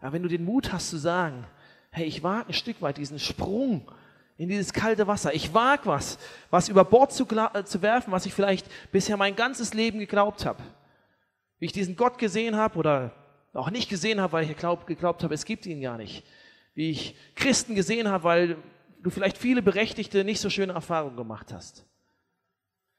Aber 0.00 0.12
wenn 0.12 0.22
du 0.22 0.28
den 0.28 0.44
Mut 0.44 0.72
hast 0.72 0.90
zu 0.90 0.98
sagen, 0.98 1.46
hey, 1.90 2.06
ich 2.06 2.22
wage 2.22 2.48
ein 2.48 2.54
Stück 2.54 2.82
weit 2.82 2.98
diesen 2.98 3.18
Sprung 3.18 3.90
in 4.36 4.48
dieses 4.48 4.72
kalte 4.72 5.06
Wasser. 5.06 5.34
Ich 5.34 5.52
wage 5.52 5.86
was, 5.86 6.18
was 6.50 6.68
über 6.68 6.84
Bord 6.84 7.12
zu, 7.12 7.26
äh, 7.26 7.64
zu 7.64 7.82
werfen, 7.82 8.12
was 8.12 8.26
ich 8.26 8.34
vielleicht 8.34 8.66
bisher 8.92 9.16
mein 9.16 9.34
ganzes 9.34 9.74
Leben 9.74 9.98
geglaubt 9.98 10.46
habe. 10.46 10.62
Wie 11.58 11.66
ich 11.66 11.72
diesen 11.72 11.96
Gott 11.96 12.18
gesehen 12.18 12.54
habe 12.54 12.78
oder 12.78 13.12
auch 13.58 13.70
nicht 13.70 13.88
gesehen 13.88 14.20
habe, 14.20 14.32
weil 14.32 14.50
ich 14.50 14.56
glaub, 14.56 14.86
geglaubt 14.86 15.22
habe, 15.22 15.34
es 15.34 15.44
gibt 15.44 15.66
ihn 15.66 15.80
gar 15.80 15.98
nicht. 15.98 16.24
Wie 16.74 16.90
ich 16.90 17.16
Christen 17.34 17.74
gesehen 17.74 18.08
habe, 18.08 18.24
weil 18.24 18.56
du 19.02 19.10
vielleicht 19.10 19.38
viele 19.38 19.62
berechtigte, 19.62 20.24
nicht 20.24 20.40
so 20.40 20.50
schöne 20.50 20.72
Erfahrungen 20.72 21.16
gemacht 21.16 21.52
hast. 21.52 21.84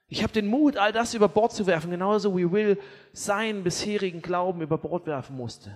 Ich 0.07 0.23
habe 0.23 0.33
den 0.33 0.47
Mut, 0.47 0.75
all 0.75 0.91
das 0.91 1.13
über 1.13 1.29
Bord 1.29 1.53
zu 1.53 1.67
werfen, 1.67 1.91
genauso 1.91 2.35
wie 2.35 2.51
Will 2.51 2.79
seinen 3.13 3.63
bisherigen 3.63 4.21
Glauben 4.21 4.61
über 4.61 4.77
Bord 4.77 5.05
werfen 5.05 5.37
musste. 5.37 5.75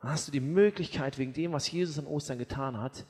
Dann 0.00 0.10
hast 0.10 0.28
du 0.28 0.32
die 0.32 0.40
Möglichkeit, 0.40 1.18
wegen 1.18 1.32
dem, 1.32 1.52
was 1.52 1.70
Jesus 1.70 1.98
an 1.98 2.06
Ostern 2.06 2.38
getan 2.38 2.80
hat, 2.80 3.04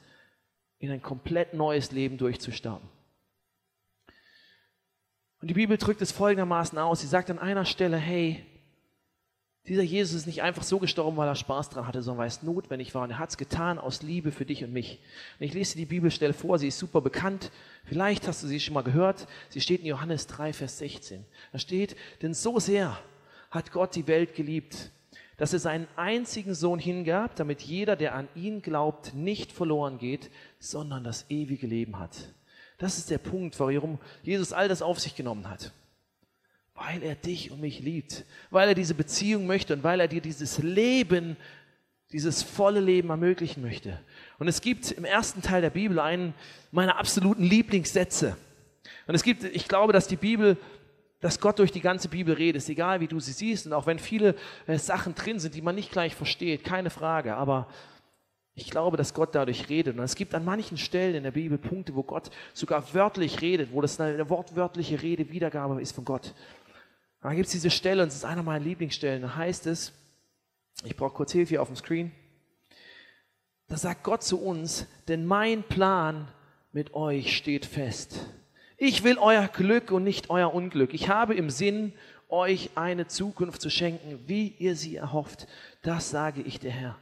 in 0.78 0.90
ein 0.90 1.02
komplett 1.02 1.52
neues 1.52 1.90
Leben 1.90 2.16
durchzustarten. 2.16 2.88
Und 5.40 5.48
die 5.48 5.54
Bibel 5.54 5.76
drückt 5.76 6.00
es 6.00 6.12
folgendermaßen 6.12 6.78
aus. 6.78 7.00
Sie 7.00 7.06
sagt 7.06 7.30
an 7.30 7.38
einer 7.38 7.64
Stelle, 7.64 7.96
hey, 7.96 8.44
dieser 9.68 9.82
Jesus 9.82 10.14
ist 10.14 10.26
nicht 10.26 10.42
einfach 10.42 10.62
so 10.62 10.78
gestorben, 10.78 11.16
weil 11.16 11.28
er 11.28 11.34
Spaß 11.34 11.70
dran 11.70 11.86
hatte, 11.86 12.02
sondern 12.02 12.20
weil 12.20 12.28
es 12.28 12.42
notwendig 12.42 12.94
war. 12.94 13.02
Und 13.02 13.10
er 13.10 13.18
hat 13.18 13.30
es 13.30 13.36
getan 13.36 13.78
aus 13.78 14.02
Liebe 14.02 14.32
für 14.32 14.44
dich 14.44 14.64
und 14.64 14.72
mich. 14.72 14.98
Und 15.38 15.46
ich 15.46 15.54
lese 15.54 15.74
dir 15.74 15.80
die 15.80 15.86
Bibelstelle 15.86 16.32
vor, 16.32 16.58
sie 16.58 16.68
ist 16.68 16.78
super 16.78 17.00
bekannt. 17.00 17.50
Vielleicht 17.84 18.26
hast 18.26 18.42
du 18.42 18.46
sie 18.46 18.60
schon 18.60 18.74
mal 18.74 18.82
gehört. 18.82 19.26
Sie 19.50 19.60
steht 19.60 19.80
in 19.80 19.86
Johannes 19.86 20.26
3, 20.26 20.52
Vers 20.52 20.78
16. 20.78 21.24
Da 21.52 21.58
steht, 21.58 21.96
denn 22.22 22.34
so 22.34 22.58
sehr 22.58 22.98
hat 23.50 23.72
Gott 23.72 23.94
die 23.94 24.06
Welt 24.06 24.34
geliebt, 24.34 24.90
dass 25.36 25.52
er 25.52 25.58
seinen 25.58 25.86
einzigen 25.96 26.54
Sohn 26.54 26.78
hingab, 26.78 27.36
damit 27.36 27.62
jeder, 27.62 27.94
der 27.94 28.14
an 28.14 28.28
ihn 28.34 28.62
glaubt, 28.62 29.14
nicht 29.14 29.52
verloren 29.52 29.98
geht, 29.98 30.30
sondern 30.58 31.04
das 31.04 31.26
ewige 31.28 31.66
Leben 31.66 31.98
hat. 31.98 32.32
Das 32.78 32.98
ist 32.98 33.10
der 33.10 33.18
Punkt, 33.18 33.58
warum 33.60 33.98
Jesus 34.22 34.52
all 34.52 34.68
das 34.68 34.82
auf 34.82 35.00
sich 35.00 35.14
genommen 35.14 35.48
hat. 35.48 35.72
Weil 36.80 37.02
er 37.02 37.16
dich 37.16 37.50
und 37.50 37.60
mich 37.60 37.80
liebt, 37.80 38.24
weil 38.50 38.68
er 38.68 38.74
diese 38.74 38.94
Beziehung 38.94 39.46
möchte 39.46 39.74
und 39.74 39.82
weil 39.82 40.00
er 40.00 40.08
dir 40.08 40.20
dieses 40.20 40.58
Leben, 40.58 41.36
dieses 42.12 42.42
volle 42.42 42.80
Leben 42.80 43.10
ermöglichen 43.10 43.62
möchte. 43.62 44.00
Und 44.38 44.48
es 44.48 44.60
gibt 44.60 44.92
im 44.92 45.04
ersten 45.04 45.42
Teil 45.42 45.60
der 45.60 45.70
Bibel 45.70 45.98
einen 45.98 46.34
meiner 46.70 46.96
absoluten 46.96 47.42
Lieblingssätze. 47.42 48.36
Und 49.06 49.14
es 49.14 49.22
gibt, 49.22 49.44
ich 49.44 49.66
glaube, 49.66 49.92
dass 49.92 50.06
die 50.06 50.16
Bibel, 50.16 50.56
dass 51.20 51.40
Gott 51.40 51.58
durch 51.58 51.72
die 51.72 51.80
ganze 51.80 52.08
Bibel 52.08 52.34
redet, 52.34 52.66
egal 52.68 53.00
wie 53.00 53.08
du 53.08 53.18
sie 53.18 53.32
siehst 53.32 53.66
und 53.66 53.72
auch 53.72 53.86
wenn 53.86 53.98
viele 53.98 54.36
äh, 54.66 54.78
Sachen 54.78 55.14
drin 55.14 55.40
sind, 55.40 55.54
die 55.54 55.62
man 55.62 55.74
nicht 55.74 55.90
gleich 55.90 56.14
versteht, 56.14 56.62
keine 56.62 56.90
Frage, 56.90 57.34
aber 57.34 57.66
ich 58.54 58.70
glaube, 58.70 58.96
dass 58.96 59.14
Gott 59.14 59.34
dadurch 59.34 59.68
redet. 59.68 59.96
Und 59.96 60.02
es 60.02 60.16
gibt 60.16 60.34
an 60.34 60.44
manchen 60.44 60.78
Stellen 60.78 61.14
in 61.14 61.22
der 61.22 61.30
Bibel 61.30 61.58
Punkte, 61.58 61.94
wo 61.94 62.02
Gott 62.02 62.30
sogar 62.54 62.92
wörtlich 62.92 63.40
redet, 63.40 63.72
wo 63.72 63.80
das 63.80 64.00
eine 64.00 64.28
wortwörtliche 64.28 65.00
Rede, 65.00 65.30
Wiedergabe 65.30 65.80
ist 65.80 65.92
von 65.92 66.04
Gott. 66.04 66.34
Da 67.20 67.34
gibt 67.34 67.46
es 67.46 67.52
diese 67.52 67.70
Stelle, 67.70 68.02
und 68.02 68.08
es 68.08 68.16
ist 68.16 68.24
einer 68.24 68.42
meiner 68.42 68.64
Lieblingsstellen, 68.64 69.22
da 69.22 69.34
heißt 69.34 69.66
es, 69.66 69.92
ich 70.84 70.96
brauche 70.96 71.14
kurz 71.14 71.32
Hilfe 71.32 71.50
hier 71.50 71.62
auf 71.62 71.68
dem 71.68 71.76
Screen, 71.76 72.12
da 73.66 73.76
sagt 73.76 74.04
Gott 74.04 74.22
zu 74.22 74.40
uns, 74.40 74.86
denn 75.08 75.26
mein 75.26 75.62
Plan 75.62 76.28
mit 76.72 76.94
euch 76.94 77.36
steht 77.36 77.66
fest. 77.66 78.20
Ich 78.76 79.02
will 79.02 79.18
euer 79.18 79.48
Glück 79.48 79.90
und 79.90 80.04
nicht 80.04 80.30
euer 80.30 80.54
Unglück. 80.54 80.94
Ich 80.94 81.08
habe 81.08 81.34
im 81.34 81.50
Sinn, 81.50 81.92
euch 82.28 82.70
eine 82.74 83.06
Zukunft 83.06 83.60
zu 83.60 83.70
schenken, 83.70 84.20
wie 84.26 84.48
ihr 84.58 84.76
sie 84.76 84.96
erhofft. 84.96 85.48
Das 85.82 86.10
sage 86.10 86.42
ich 86.42 86.60
der 86.60 86.70
Herr. 86.70 86.98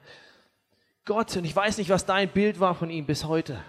Gott, 1.05 1.37
und 1.37 1.45
ich 1.45 1.55
weiß 1.55 1.79
nicht, 1.79 1.91
was 1.91 2.07
dein 2.07 2.29
Bild 2.29 2.61
war 2.61 2.75
von 2.75 2.91
ihm 2.91 3.07
bis 3.07 3.25
heute, 3.25 3.63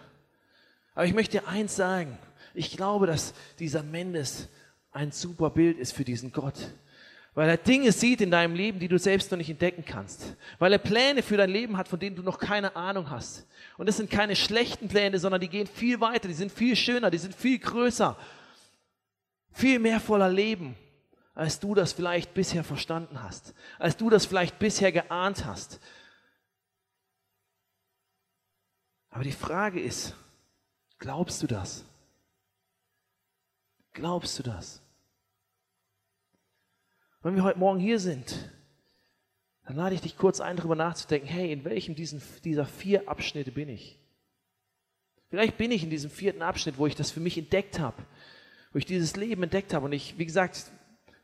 aber 0.93 1.05
ich 1.05 1.13
möchte 1.13 1.39
dir 1.39 1.47
eins 1.47 1.75
sagen. 1.75 2.17
Ich 2.55 2.75
glaube, 2.75 3.05
dass 3.05 3.35
dieser 3.59 3.83
Mendes 3.83 4.49
ein 4.97 5.11
super 5.11 5.51
Bild 5.51 5.77
ist 5.77 5.93
für 5.93 6.03
diesen 6.03 6.31
Gott. 6.31 6.73
Weil 7.35 7.49
er 7.49 7.57
Dinge 7.57 7.91
sieht 7.91 8.19
in 8.19 8.31
deinem 8.31 8.55
Leben, 8.55 8.79
die 8.79 8.87
du 8.87 8.97
selbst 8.97 9.29
noch 9.29 9.37
nicht 9.37 9.51
entdecken 9.51 9.85
kannst. 9.85 10.35
Weil 10.57 10.73
er 10.73 10.79
Pläne 10.79 11.21
für 11.21 11.37
dein 11.37 11.51
Leben 11.51 11.77
hat, 11.77 11.87
von 11.87 11.99
denen 11.99 12.15
du 12.15 12.23
noch 12.23 12.39
keine 12.39 12.75
Ahnung 12.75 13.11
hast. 13.11 13.45
Und 13.77 13.87
das 13.87 13.97
sind 13.97 14.09
keine 14.09 14.35
schlechten 14.35 14.87
Pläne, 14.87 15.19
sondern 15.19 15.39
die 15.39 15.49
gehen 15.49 15.67
viel 15.67 16.01
weiter, 16.01 16.27
die 16.27 16.33
sind 16.33 16.51
viel 16.51 16.75
schöner, 16.75 17.11
die 17.11 17.19
sind 17.19 17.35
viel 17.35 17.59
größer, 17.59 18.17
viel 19.51 19.77
mehr 19.77 19.99
voller 19.99 20.29
Leben, 20.29 20.75
als 21.35 21.59
du 21.59 21.75
das 21.75 21.93
vielleicht 21.93 22.33
bisher 22.33 22.63
verstanden 22.63 23.21
hast, 23.21 23.53
als 23.77 23.97
du 23.97 24.09
das 24.09 24.25
vielleicht 24.25 24.57
bisher 24.57 24.91
geahnt 24.91 25.45
hast. 25.45 25.79
Aber 29.11 29.23
die 29.23 29.31
Frage 29.31 29.79
ist, 29.79 30.15
glaubst 30.97 31.43
du 31.43 31.47
das? 31.47 31.85
Glaubst 33.93 34.37
du 34.39 34.43
das? 34.43 34.81
Wenn 37.21 37.35
wir 37.35 37.43
heute 37.43 37.59
Morgen 37.59 37.79
hier 37.79 37.99
sind, 37.99 38.51
dann 39.65 39.75
lade 39.75 39.95
ich 39.95 40.01
dich 40.01 40.17
kurz 40.17 40.39
ein, 40.39 40.55
darüber 40.55 40.75
nachzudenken, 40.75 41.27
hey, 41.27 41.51
in 41.51 41.65
welchem 41.65 41.95
diesen, 41.95 42.21
dieser 42.43 42.65
vier 42.65 43.09
Abschnitte 43.09 43.51
bin 43.51 43.69
ich? 43.69 43.99
Vielleicht 45.29 45.57
bin 45.57 45.71
ich 45.71 45.83
in 45.83 45.89
diesem 45.89 46.09
vierten 46.09 46.41
Abschnitt, 46.41 46.77
wo 46.77 46.87
ich 46.87 46.95
das 46.95 47.11
für 47.11 47.19
mich 47.19 47.37
entdeckt 47.37 47.79
habe, 47.79 48.01
wo 48.71 48.77
ich 48.77 48.85
dieses 48.85 49.17
Leben 49.17 49.43
entdeckt 49.43 49.73
habe. 49.73 49.85
Und 49.85 49.91
ich, 49.91 50.17
wie 50.17 50.25
gesagt, 50.25 50.71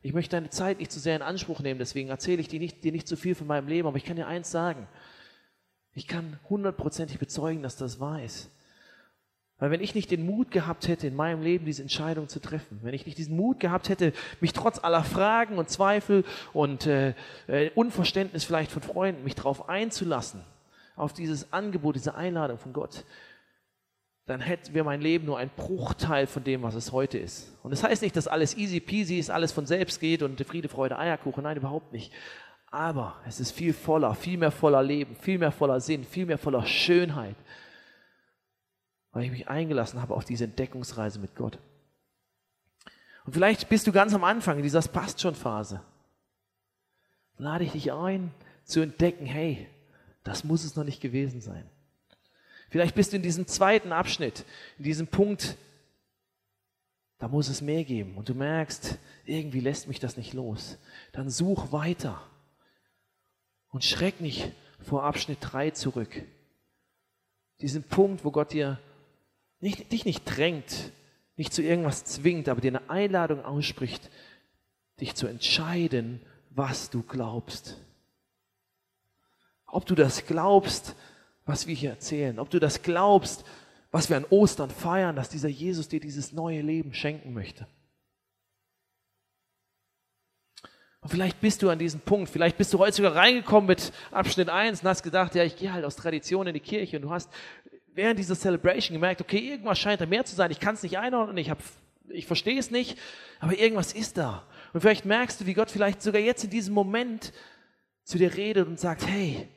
ich 0.02 0.14
möchte 0.14 0.36
deine 0.36 0.50
Zeit 0.50 0.80
nicht 0.80 0.92
zu 0.92 1.00
sehr 1.00 1.16
in 1.16 1.22
Anspruch 1.22 1.62
nehmen, 1.62 1.80
deswegen 1.80 2.10
erzähle 2.10 2.42
ich 2.42 2.50
dir 2.50 2.60
nicht, 2.60 2.84
dir 2.84 2.92
nicht 2.92 3.08
zu 3.08 3.16
viel 3.16 3.36
von 3.36 3.48
meinem 3.48 3.68
Leben, 3.68 3.88
aber 3.88 3.96
ich 3.96 4.04
kann 4.04 4.18
dir 4.18 4.28
eins 4.28 4.52
sagen. 4.52 4.88
Ich 5.94 6.08
kann 6.08 6.40
hundertprozentig 6.50 7.20
bezeugen, 7.20 7.64
dass 7.64 7.78
das 7.78 8.00
wahr 8.00 8.22
ist. 8.22 8.50
Weil 9.64 9.72
wenn 9.72 9.80
ich 9.80 9.96
nicht 9.96 10.12
den 10.12 10.26
Mut 10.26 10.52
gehabt 10.52 10.90
hätte, 10.90 11.08
in 11.08 11.16
meinem 11.16 11.42
Leben 11.42 11.64
diese 11.64 11.82
Entscheidung 11.82 12.28
zu 12.28 12.42
treffen, 12.42 12.82
wenn 12.82 12.94
ich 12.94 13.06
nicht 13.06 13.18
diesen 13.18 13.38
Mut 13.38 13.62
gehabt 13.62 13.88
hätte, 13.88 14.12
mich 14.42 14.52
trotz 14.52 14.78
aller 14.84 15.06
Fragen 15.06 15.58
und 15.58 15.70
Zweifel 15.70 16.26
und 16.52 16.86
äh, 16.86 17.14
äh, 17.48 17.70
Unverständnis 17.74 18.44
vielleicht 18.44 18.74
von 18.74 18.82
Freunden, 18.82 19.24
mich 19.24 19.36
darauf 19.36 19.70
einzulassen, 19.70 20.44
auf 20.98 21.14
dieses 21.14 21.54
Angebot, 21.54 21.96
diese 21.96 22.14
Einladung 22.14 22.58
von 22.58 22.74
Gott, 22.74 23.06
dann 24.26 24.42
hätten 24.42 24.74
wir 24.74 24.84
mein 24.84 25.00
Leben 25.00 25.26
nur 25.26 25.38
ein 25.38 25.50
Bruchteil 25.56 26.28
von 26.28 26.44
dem, 26.44 26.62
was 26.62 26.76
es 26.76 26.92
heute 26.92 27.18
ist. 27.18 27.58
Und 27.64 27.72
das 27.72 27.86
heißt 27.86 28.02
nicht, 28.02 28.18
dass 28.18 28.28
alles 28.28 28.58
easy 28.58 28.82
peasy 28.82 29.18
ist, 29.18 29.30
alles 29.30 29.54
von 29.54 29.66
selbst 29.66 30.02
geht 30.02 30.24
und 30.24 30.46
Friede, 30.46 30.68
Freude, 30.68 31.00
Eierkuchen. 31.00 31.42
Nein, 31.42 31.56
überhaupt 31.56 31.94
nicht. 31.94 32.12
Aber 32.70 33.16
es 33.26 33.40
ist 33.40 33.52
viel 33.52 33.72
voller, 33.72 34.14
viel 34.14 34.38
mehr 34.38 34.52
voller 34.52 34.84
Leben, 34.84 35.16
viel 35.16 35.38
mehr 35.38 35.54
voller 35.54 35.80
Sinn, 35.80 36.04
viel 36.04 36.26
mehr 36.26 36.38
voller 36.38 36.66
Schönheit 36.66 37.38
weil 39.14 39.24
ich 39.24 39.32
mich 39.32 39.48
eingelassen 39.48 40.02
habe 40.02 40.16
auf 40.16 40.26
diese 40.26 40.44
Entdeckungsreise 40.44 41.20
mit 41.20 41.36
Gott. 41.36 41.60
Und 43.26 43.34
vielleicht 43.34 43.70
bist 43.70 43.88
du 43.88 43.92
ganz 43.92 44.14
am 44.14 44.24
Anfang 44.24 44.58
in 44.58 44.64
dieser 44.64 44.82
Passt 44.82 45.22
schon 45.22 45.36
Phase. 45.36 45.82
Lade 47.38 47.64
ich 47.64 47.72
dich 47.72 47.94
ein, 47.94 48.34
zu 48.66 48.82
entdecken, 48.82 49.26
hey, 49.26 49.68
das 50.24 50.44
muss 50.44 50.64
es 50.64 50.76
noch 50.76 50.84
nicht 50.84 51.02
gewesen 51.02 51.42
sein. 51.42 51.70
Vielleicht 52.70 52.96
bist 52.96 53.12
du 53.12 53.18
in 53.18 53.22
diesem 53.22 53.48
zweiten 53.48 53.92
Abschnitt, 53.92 54.46
in 54.78 54.84
diesem 54.84 55.08
Punkt, 55.08 55.58
da 57.20 57.28
muss 57.28 57.48
es 57.48 57.62
mehr 57.62 57.84
geben 57.84 58.18
und 58.18 58.30
du 58.30 58.34
merkst, 58.34 58.98
irgendwie 59.26 59.60
lässt 59.60 59.88
mich 59.88 60.00
das 60.00 60.18
nicht 60.18 60.34
los. 60.34 60.78
Dann 61.12 61.30
such 61.30 61.72
weiter 61.72 62.22
und 63.70 63.86
schreck 63.86 64.20
nicht 64.22 64.52
vor 64.82 65.04
Abschnitt 65.04 65.38
3 65.42 65.72
zurück. 65.72 66.24
Diesen 67.62 67.84
Punkt, 67.84 68.26
wo 68.26 68.32
Gott 68.32 68.52
dir 68.54 68.80
nicht, 69.64 69.94
dich 69.94 70.04
nicht 70.04 70.26
drängt, 70.26 70.92
nicht 71.38 71.54
zu 71.54 71.62
irgendwas 71.62 72.04
zwingt, 72.04 72.50
aber 72.50 72.60
dir 72.60 72.72
eine 72.72 72.90
Einladung 72.90 73.44
ausspricht, 73.46 74.10
dich 75.00 75.16
zu 75.16 75.26
entscheiden, 75.26 76.22
was 76.50 76.90
du 76.90 77.02
glaubst. 77.02 77.82
Ob 79.66 79.86
du 79.86 79.96
das 79.96 80.26
glaubst, 80.28 80.96
was 81.46 81.66
wir 81.66 81.76
hier 81.76 81.92
erzählen, 81.92 82.40
ob 82.40 82.50
du 82.50 82.60
das 82.60 82.84
glaubst, 82.84 83.46
was 83.90 84.10
wir 84.10 84.18
an 84.18 84.26
Ostern 84.30 84.70
feiern, 84.70 85.16
dass 85.16 85.30
dieser 85.30 85.50
Jesus 85.50 85.88
dir 85.88 86.02
dieses 86.02 86.34
neue 86.34 86.62
Leben 86.62 86.94
schenken 86.94 87.34
möchte. 87.34 87.66
Und 91.04 91.10
vielleicht 91.10 91.42
bist 91.42 91.62
du 91.62 91.70
an 91.70 91.80
diesem 91.80 92.00
Punkt, 92.00 92.30
vielleicht 92.30 92.58
bist 92.58 92.74
du 92.74 92.80
heute 92.80 92.96
sogar 92.96 93.16
reingekommen 93.16 93.68
mit 93.68 93.92
Abschnitt 94.12 94.50
1 94.50 94.82
und 94.82 94.88
hast 94.88 95.04
gedacht, 95.04 95.36
ja, 95.36 95.44
ich 95.44 95.58
gehe 95.58 95.74
halt 95.74 95.84
aus 95.84 95.98
Tradition 95.98 96.48
in 96.48 96.54
die 96.54 96.62
Kirche 96.62 96.96
und 96.98 97.04
du 97.04 97.12
hast 97.12 97.30
während 97.96 98.20
dieser 98.20 98.36
Celebration 98.36 98.96
gemerkt, 98.96 99.22
okay, 99.22 99.38
irgendwas 99.38 99.80
scheint 99.80 100.02
da 100.02 100.06
mehr 100.06 100.26
zu 100.26 100.36
sein. 100.36 100.52
Ich 100.52 100.60
kann 100.60 100.76
es 100.76 100.84
nicht 100.84 100.98
einordnen, 100.98 101.38
ich, 101.38 101.52
ich 102.10 102.26
verstehe 102.26 102.60
es 102.60 102.72
nicht, 102.72 102.98
aber 103.40 103.58
irgendwas 103.58 103.94
ist 103.94 104.18
da. 104.18 104.44
Und 104.74 104.82
vielleicht 104.82 105.06
merkst 105.06 105.42
du, 105.42 105.46
wie 105.46 105.54
Gott 105.54 105.72
vielleicht 105.72 106.02
sogar 106.02 106.22
jetzt 106.22 106.44
in 106.44 106.50
diesem 106.50 106.74
Moment 106.74 107.34
zu 108.04 108.18
dir 108.18 108.36
redet 108.36 108.68
und 108.68 108.80
sagt, 108.80 109.08
hey, 109.08 109.48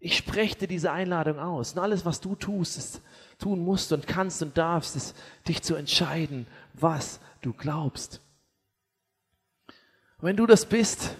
ich 0.00 0.16
spreche 0.16 0.56
dir 0.56 0.68
diese 0.68 0.92
Einladung 0.92 1.38
aus. 1.38 1.72
Und 1.72 1.80
alles, 1.80 2.04
was 2.04 2.20
du 2.20 2.34
tust, 2.34 2.78
ist, 2.78 3.02
tun 3.38 3.64
musst 3.64 3.92
und 3.92 4.06
kannst 4.06 4.42
und 4.42 4.56
darfst, 4.56 4.96
ist, 4.96 5.16
dich 5.46 5.62
zu 5.62 5.74
entscheiden, 5.74 6.46
was 6.74 7.20
du 7.40 7.52
glaubst. 7.52 8.20
Und 10.18 10.28
wenn 10.28 10.36
du 10.36 10.46
das 10.46 10.66
bist, 10.66 11.16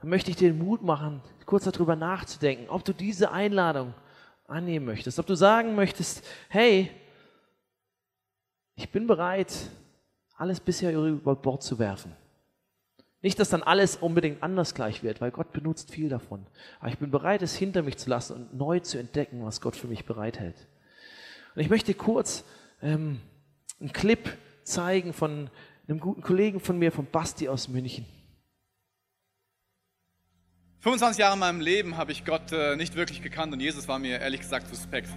dann 0.00 0.10
möchte 0.10 0.30
ich 0.30 0.36
dir 0.36 0.50
den 0.50 0.58
Mut 0.58 0.82
machen, 0.82 1.22
kurz 1.46 1.64
darüber 1.64 1.96
nachzudenken, 1.96 2.68
ob 2.68 2.84
du 2.84 2.92
diese 2.92 3.32
Einladung 3.32 3.92
annehmen 4.50 4.86
möchtest, 4.86 5.18
ob 5.18 5.26
du 5.26 5.34
sagen 5.34 5.74
möchtest, 5.74 6.26
hey, 6.48 6.90
ich 8.74 8.90
bin 8.90 9.06
bereit, 9.06 9.52
alles 10.36 10.60
bisher 10.60 10.92
über 10.92 11.36
Bord 11.36 11.62
zu 11.62 11.78
werfen. 11.78 12.16
Nicht, 13.22 13.38
dass 13.38 13.50
dann 13.50 13.62
alles 13.62 13.96
unbedingt 13.96 14.42
anders 14.42 14.74
gleich 14.74 15.02
wird, 15.02 15.20
weil 15.20 15.30
Gott 15.30 15.52
benutzt 15.52 15.90
viel 15.90 16.08
davon. 16.08 16.46
Aber 16.78 16.88
ich 16.88 16.98
bin 16.98 17.10
bereit, 17.10 17.42
es 17.42 17.54
hinter 17.54 17.82
mich 17.82 17.98
zu 17.98 18.08
lassen 18.08 18.34
und 18.34 18.54
neu 18.54 18.80
zu 18.80 18.98
entdecken, 18.98 19.44
was 19.44 19.60
Gott 19.60 19.76
für 19.76 19.88
mich 19.88 20.06
bereithält. 20.06 20.56
Und 21.54 21.60
ich 21.60 21.68
möchte 21.68 21.92
kurz 21.92 22.44
ähm, 22.80 23.20
einen 23.78 23.92
Clip 23.92 24.38
zeigen 24.64 25.12
von 25.12 25.50
einem 25.86 26.00
guten 26.00 26.22
Kollegen 26.22 26.60
von 26.60 26.78
mir, 26.78 26.92
von 26.92 27.06
Basti 27.06 27.48
aus 27.48 27.68
München. 27.68 28.06
25 30.82 31.18
Jahre 31.18 31.34
in 31.34 31.40
meinem 31.40 31.60
Leben 31.60 31.98
habe 31.98 32.10
ich 32.10 32.24
Gott 32.24 32.52
äh, 32.52 32.74
nicht 32.74 32.96
wirklich 32.96 33.20
gekannt 33.20 33.52
und 33.52 33.60
Jesus 33.60 33.86
war 33.86 33.98
mir 33.98 34.18
ehrlich 34.18 34.40
gesagt 34.40 34.66
suspekt. 34.66 35.10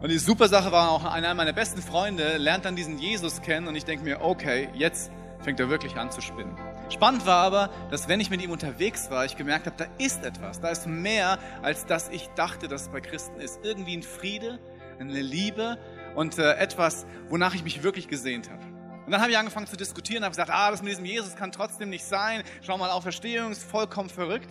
Und 0.00 0.08
die 0.08 0.18
super 0.18 0.46
Sache 0.46 0.70
war 0.70 0.88
auch, 0.90 1.04
einer 1.04 1.34
meiner 1.34 1.52
besten 1.52 1.82
Freunde 1.82 2.36
lernt 2.36 2.64
dann 2.64 2.76
diesen 2.76 3.00
Jesus 3.00 3.42
kennen 3.42 3.66
und 3.66 3.74
ich 3.74 3.84
denke 3.84 4.04
mir, 4.04 4.20
okay, 4.20 4.68
jetzt 4.74 5.10
fängt 5.40 5.58
er 5.58 5.68
wirklich 5.68 5.96
an 5.96 6.12
zu 6.12 6.20
spinnen. 6.20 6.56
Spannend 6.90 7.26
war 7.26 7.44
aber, 7.44 7.70
dass 7.90 8.06
wenn 8.06 8.20
ich 8.20 8.30
mit 8.30 8.40
ihm 8.40 8.52
unterwegs 8.52 9.10
war, 9.10 9.24
ich 9.24 9.36
gemerkt 9.36 9.66
habe, 9.66 9.74
da 9.76 9.86
ist 9.98 10.24
etwas, 10.24 10.60
da 10.60 10.68
ist 10.68 10.86
mehr, 10.86 11.40
als 11.62 11.86
dass 11.86 12.08
ich 12.10 12.28
dachte, 12.36 12.68
dass 12.68 12.82
es 12.82 12.88
bei 12.88 13.00
Christen 13.00 13.40
ist. 13.40 13.58
Irgendwie 13.64 13.96
ein 13.96 14.04
Friede, 14.04 14.60
eine 15.00 15.20
Liebe 15.20 15.76
und 16.14 16.38
äh, 16.38 16.54
etwas, 16.54 17.04
wonach 17.30 17.56
ich 17.56 17.64
mich 17.64 17.82
wirklich 17.82 18.06
gesehnt 18.06 18.48
habe. 18.48 18.62
Und 19.06 19.10
dann 19.10 19.20
habe 19.20 19.32
ich 19.32 19.38
angefangen 19.38 19.66
zu 19.66 19.76
diskutieren, 19.76 20.22
habe 20.22 20.30
gesagt, 20.30 20.50
ah, 20.50 20.70
das 20.70 20.82
mit 20.82 20.92
diesem 20.92 21.04
Jesus 21.04 21.34
kann 21.34 21.50
trotzdem 21.50 21.90
nicht 21.90 22.04
sein. 22.04 22.44
Schau 22.62 22.78
mal, 22.78 22.90
Auferstehung 22.90 23.50
ist 23.50 23.64
vollkommen 23.64 24.08
verrückt. 24.08 24.48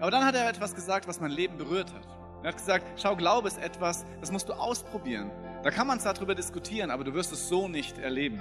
Aber 0.00 0.10
dann 0.10 0.24
hat 0.24 0.34
er 0.34 0.48
etwas 0.48 0.74
gesagt, 0.74 1.06
was 1.06 1.20
mein 1.20 1.30
Leben 1.30 1.58
berührt 1.58 1.92
hat. 1.92 2.02
Er 2.42 2.48
hat 2.48 2.56
gesagt, 2.56 2.86
schau, 2.96 3.16
Glaube 3.16 3.48
ist 3.48 3.58
etwas, 3.58 4.06
das 4.20 4.32
musst 4.32 4.48
du 4.48 4.54
ausprobieren. 4.54 5.30
Da 5.62 5.70
kann 5.70 5.86
man 5.86 6.00
zwar 6.00 6.14
drüber 6.14 6.34
diskutieren, 6.34 6.90
aber 6.90 7.04
du 7.04 7.12
wirst 7.12 7.32
es 7.32 7.48
so 7.48 7.68
nicht 7.68 7.98
erleben. 7.98 8.40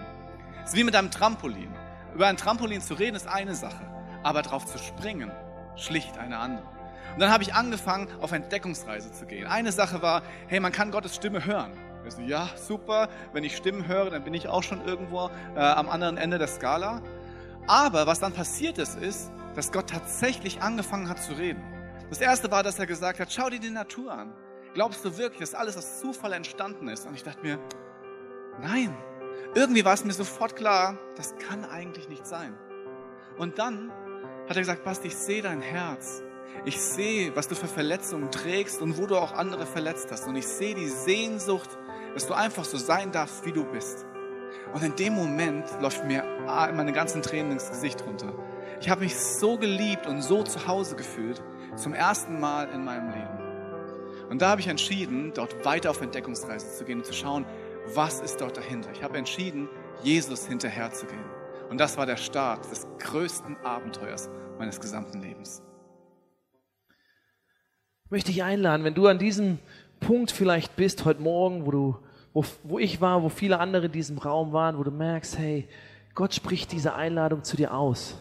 Es 0.63 0.69
ist 0.69 0.77
wie 0.77 0.85
mit 0.85 0.95
einem 0.95 1.11
Trampolin. 1.11 1.73
Über 2.15 2.27
ein 2.27 2.37
Trampolin 2.37 2.81
zu 2.81 2.93
reden 2.93 3.15
ist 3.15 3.27
eine 3.27 3.55
Sache, 3.55 3.85
aber 4.23 4.41
drauf 4.41 4.65
zu 4.65 4.77
springen, 4.77 5.31
schlicht 5.75 6.17
eine 6.17 6.37
andere. 6.37 6.65
Und 7.13 7.19
dann 7.19 7.31
habe 7.31 7.43
ich 7.43 7.53
angefangen, 7.53 8.07
auf 8.21 8.31
Entdeckungsreise 8.31 9.11
zu 9.11 9.25
gehen. 9.25 9.45
Eine 9.45 9.73
Sache 9.73 10.01
war, 10.01 10.21
hey, 10.47 10.61
man 10.61 10.71
kann 10.71 10.91
Gottes 10.91 11.15
Stimme 11.15 11.43
hören. 11.43 11.73
Ich 12.07 12.13
so, 12.13 12.21
ja, 12.21 12.47
super, 12.55 13.09
wenn 13.33 13.43
ich 13.43 13.57
Stimmen 13.57 13.85
höre, 13.85 14.09
dann 14.09 14.23
bin 14.23 14.33
ich 14.33 14.47
auch 14.47 14.63
schon 14.63 14.85
irgendwo 14.85 15.29
äh, 15.55 15.59
am 15.59 15.89
anderen 15.89 16.15
Ende 16.15 16.37
der 16.37 16.47
Skala. 16.47 17.01
Aber 17.67 18.07
was 18.07 18.19
dann 18.21 18.31
passiert 18.31 18.77
ist, 18.77 18.95
ist, 18.97 19.31
dass 19.59 19.73
Gott 19.73 19.89
tatsächlich 19.89 20.61
angefangen 20.61 21.09
hat 21.09 21.21
zu 21.21 21.33
reden. 21.33 21.61
Das 22.09 22.21
erste 22.21 22.49
war, 22.49 22.63
dass 22.63 22.79
er 22.79 22.85
gesagt 22.85 23.19
hat, 23.19 23.29
schau 23.29 23.49
dir 23.49 23.59
die 23.59 23.69
Natur 23.69 24.13
an. 24.13 24.33
Glaubst 24.73 25.03
du 25.03 25.17
wirklich, 25.17 25.41
dass 25.41 25.53
alles 25.53 25.75
aus 25.75 25.99
Zufall 25.99 26.31
entstanden 26.31 26.87
ist? 26.87 27.05
Und 27.05 27.13
ich 27.13 27.23
dachte 27.23 27.41
mir, 27.41 27.59
nein. 28.61 28.95
Irgendwie 29.55 29.83
war 29.83 29.93
es 29.93 30.05
mir 30.05 30.13
sofort 30.13 30.55
klar, 30.55 30.97
das 31.17 31.35
kann 31.39 31.65
eigentlich 31.65 32.07
nicht 32.07 32.25
sein. 32.25 32.57
Und 33.37 33.59
dann 33.59 33.91
hat 34.47 34.55
er 34.55 34.61
gesagt, 34.61 34.85
Basti, 34.85 35.09
ich 35.09 35.17
sehe 35.17 35.41
dein 35.41 35.61
Herz. 35.61 36.23
Ich 36.63 36.79
sehe, 36.79 37.35
was 37.35 37.49
du 37.49 37.55
für 37.55 37.67
Verletzungen 37.67 38.31
trägst 38.31 38.81
und 38.81 38.97
wo 38.97 39.07
du 39.07 39.17
auch 39.17 39.33
andere 39.33 39.65
verletzt 39.65 40.07
hast. 40.09 40.25
Und 40.25 40.37
ich 40.37 40.47
sehe 40.47 40.73
die 40.73 40.87
Sehnsucht, 40.87 41.69
dass 42.13 42.27
du 42.27 42.33
einfach 42.33 42.63
so 42.63 42.77
sein 42.77 43.11
darfst, 43.11 43.45
wie 43.45 43.51
du 43.51 43.65
bist. 43.65 44.05
Und 44.73 44.83
in 44.83 44.95
dem 44.95 45.15
Moment 45.15 45.65
läuft 45.81 46.05
mir 46.05 46.23
meine 46.45 46.93
ganzen 46.93 47.21
Tränen 47.21 47.51
ins 47.51 47.69
Gesicht 47.69 48.05
runter. 48.05 48.33
Ich 48.81 48.89
habe 48.89 49.01
mich 49.01 49.17
so 49.17 49.57
geliebt 49.57 50.07
und 50.07 50.21
so 50.21 50.41
zu 50.43 50.65
Hause 50.65 50.95
gefühlt, 50.95 51.43
zum 51.75 51.93
ersten 51.93 52.39
Mal 52.39 52.69
in 52.69 52.85
meinem 52.85 53.09
Leben. 53.09 54.29
Und 54.29 54.41
da 54.41 54.49
habe 54.49 54.61
ich 54.61 54.67
entschieden, 54.67 55.33
dort 55.33 55.65
weiter 55.65 55.89
auf 55.89 56.01
Entdeckungsreise 56.01 56.77
zu 56.77 56.85
gehen 56.85 56.99
und 56.99 57.05
zu 57.05 57.11
schauen, 57.11 57.45
was 57.93 58.21
ist 58.21 58.39
dort 58.39 58.55
dahinter. 58.55 58.89
Ich 58.93 59.03
habe 59.03 59.17
entschieden, 59.17 59.67
Jesus 60.01 60.47
hinterherzugehen. 60.47 61.25
Und 61.69 61.77
das 61.77 61.97
war 61.97 62.05
der 62.05 62.15
Start 62.15 62.71
des 62.71 62.87
größten 62.99 63.57
Abenteuers 63.65 64.29
meines 64.57 64.79
gesamten 64.79 65.21
Lebens. 65.21 65.61
Ich 68.05 68.11
möchte 68.11 68.31
dich 68.31 68.43
einladen, 68.43 68.85
wenn 68.85 68.95
du 68.95 69.07
an 69.07 69.19
diesem 69.19 69.59
Punkt 69.99 70.31
vielleicht 70.31 70.77
bist 70.77 71.03
heute 71.03 71.21
Morgen, 71.21 71.65
wo 71.65 71.71
du, 71.71 71.97
wo, 72.33 72.45
wo 72.63 72.79
ich 72.79 73.01
war, 73.01 73.23
wo 73.23 73.29
viele 73.29 73.59
andere 73.59 73.87
in 73.87 73.91
diesem 73.91 74.17
Raum 74.17 74.53
waren, 74.53 74.77
wo 74.77 74.83
du 74.83 74.91
merkst, 74.91 75.37
hey, 75.37 75.67
Gott 76.15 76.33
spricht 76.33 76.71
diese 76.71 76.95
Einladung 76.95 77.43
zu 77.43 77.57
dir 77.57 77.73
aus. 77.73 78.15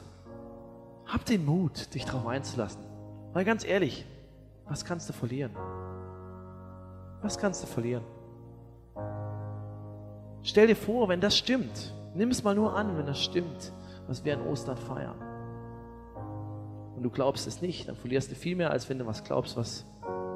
Hab 1.08 1.24
den 1.24 1.46
Mut, 1.46 1.94
dich 1.94 2.04
darauf 2.04 2.26
einzulassen. 2.26 2.82
Weil 3.32 3.46
ganz 3.46 3.64
ehrlich, 3.64 4.04
was 4.66 4.84
kannst 4.84 5.08
du 5.08 5.14
verlieren? 5.14 5.52
Was 7.22 7.38
kannst 7.38 7.62
du 7.62 7.66
verlieren? 7.66 8.04
Stell 10.42 10.66
dir 10.66 10.76
vor, 10.76 11.08
wenn 11.08 11.22
das 11.22 11.36
stimmt, 11.36 11.94
nimm 12.14 12.28
es 12.30 12.44
mal 12.44 12.54
nur 12.54 12.76
an, 12.76 12.96
wenn 12.98 13.06
das 13.06 13.22
stimmt, 13.22 13.72
was 14.06 14.24
wir 14.24 14.34
an 14.34 14.46
Ostern 14.46 14.76
feiern. 14.76 15.16
Und 16.94 17.02
du 17.02 17.10
glaubst 17.10 17.46
es 17.46 17.62
nicht, 17.62 17.88
dann 17.88 17.96
verlierst 17.96 18.30
du 18.30 18.34
viel 18.34 18.56
mehr, 18.56 18.70
als 18.70 18.88
wenn 18.90 18.98
du 18.98 19.06
was 19.06 19.24
glaubst, 19.24 19.56
was, 19.56 19.86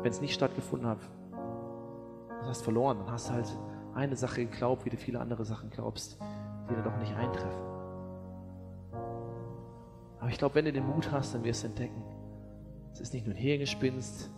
wenn 0.02 0.10
es 0.10 0.22
nicht 0.22 0.32
stattgefunden 0.32 0.88
hat, 0.88 1.00
du 1.30 2.46
hast 2.46 2.62
verloren. 2.62 2.98
Dann 2.98 3.10
hast 3.10 3.28
du 3.28 3.34
halt 3.34 3.48
eine 3.94 4.16
Sache 4.16 4.46
geglaubt, 4.46 4.86
wie 4.86 4.90
du 4.90 4.96
viele 4.96 5.20
andere 5.20 5.44
Sachen 5.44 5.68
glaubst, 5.68 6.18
die 6.70 6.74
dann 6.74 6.84
doch 6.84 6.96
nicht 6.96 7.14
eintreffen. 7.14 7.71
Aber 10.22 10.30
ich 10.30 10.38
glaube, 10.38 10.54
wenn 10.54 10.66
du 10.66 10.72
den 10.72 10.86
Mut 10.86 11.10
hast, 11.10 11.34
dann 11.34 11.42
wirst 11.42 11.64
du 11.64 11.66
entdecken, 11.66 12.00
es 12.92 13.00
ist 13.00 13.12
nicht 13.12 13.26
nur 13.26 13.34
ein 13.34 13.38
Hirngespinst, 13.40 14.30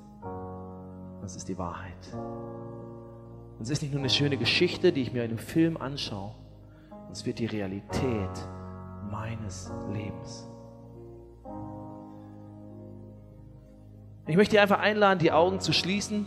das 1.20 1.37
ist 1.37 1.47
die 1.47 1.59
Wahrheit. 1.59 1.92
Und 2.14 3.61
es 3.61 3.68
ist 3.68 3.83
nicht 3.83 3.92
nur 3.92 4.01
eine 4.01 4.09
schöne 4.09 4.38
Geschichte, 4.38 4.94
die 4.94 5.03
ich 5.03 5.12
mir 5.12 5.25
in 5.25 5.33
einem 5.33 5.38
Film 5.38 5.77
anschaue, 5.77 6.37
es 7.12 7.27
wird 7.27 7.38
die 7.38 7.44
Realität 7.44 8.31
meines 9.11 9.70
Lebens. 9.92 10.49
Ich 14.27 14.37
möchte 14.37 14.53
dich 14.53 14.61
einfach 14.61 14.81
einladen, 14.81 15.18
die 15.18 15.33
Augen 15.33 15.61
zu 15.61 15.75
schließen. 15.75 16.25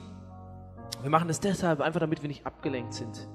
Wir 1.01 1.09
machen 1.09 1.31
es 1.31 1.39
deshalb 1.39 1.81
einfach, 1.81 1.99
damit 1.99 2.21
wir 2.21 2.27
nicht 2.27 2.45
abgelenkt 2.45 2.93
sind. 2.93 3.27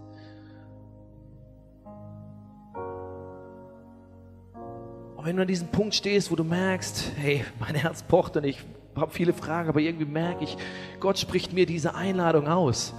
Und 5.23 5.29
wenn 5.29 5.37
du 5.37 5.43
an 5.43 5.49
diesem 5.49 5.69
Punkt 5.69 5.95
stehst, 5.95 6.33
wo 6.33 6.35
du 6.35 6.43
merkst, 6.43 7.13
hey, 7.17 7.45
mein 7.61 7.77
Herz 7.77 8.03
pocht 8.03 8.37
und 8.37 8.43
ich 8.43 8.59
habe 8.97 9.13
viele 9.13 9.33
Fragen, 9.33 9.69
aber 9.69 9.79
irgendwie 9.79 10.05
merke 10.05 10.43
ich, 10.43 10.57
Gott 10.99 11.17
spricht 11.17 11.53
mir 11.53 11.65
diese 11.65 11.95
Einladung 11.95 12.49
aus. 12.49 12.93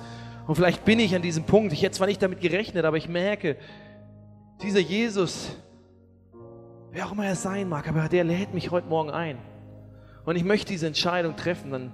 Und 0.48 0.56
vielleicht 0.56 0.86
bin 0.86 1.00
ich 1.00 1.18
an 1.18 1.22
diesem 1.22 1.44
Punkt, 1.44 1.74
ich 1.74 1.84
hätte 1.84 1.98
zwar 1.98 2.08
nicht 2.08 2.22
damit 2.22 2.40
gerechnet, 2.40 2.86
aber 2.86 2.96
ich 2.96 3.10
merke, 3.10 3.58
dieser 4.62 4.80
Jesus, 4.80 5.54
wer 6.94 7.08
auch 7.08 7.12
immer 7.12 7.26
er 7.26 7.36
sein 7.36 7.68
mag, 7.68 7.90
aber 7.90 8.08
der 8.08 8.24
lädt 8.24 8.54
mich 8.54 8.72
heute 8.72 8.88
Morgen 8.88 9.10
ein. 9.10 9.38
Und 10.24 10.38
ich 10.38 10.46
möchte 10.46 10.72
diese 10.72 10.88
Entscheidung 10.88 11.36
treffen, 11.36 11.72
dann 11.72 11.92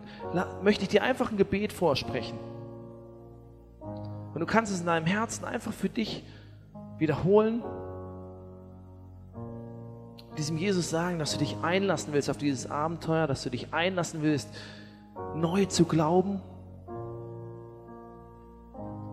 möchte 0.61 0.83
ich 0.83 0.89
dir 0.89 1.01
einfach 1.01 1.31
ein 1.31 1.37
Gebet 1.37 1.73
vorsprechen. 1.73 2.37
Und 3.81 4.39
du 4.39 4.45
kannst 4.45 4.71
es 4.71 4.81
in 4.81 4.85
deinem 4.85 5.07
Herzen 5.07 5.43
einfach 5.43 5.73
für 5.73 5.89
dich 5.89 6.23
wiederholen. 6.99 7.63
Diesem 10.39 10.55
Jesus 10.55 10.89
sagen, 10.89 11.19
dass 11.19 11.33
du 11.33 11.39
dich 11.39 11.57
einlassen 11.63 12.13
willst 12.13 12.29
auf 12.29 12.37
dieses 12.37 12.71
Abenteuer, 12.71 13.27
dass 13.27 13.43
du 13.43 13.49
dich 13.49 13.73
einlassen 13.73 14.21
willst, 14.21 14.47
neu 15.35 15.65
zu 15.65 15.83
glauben 15.83 16.39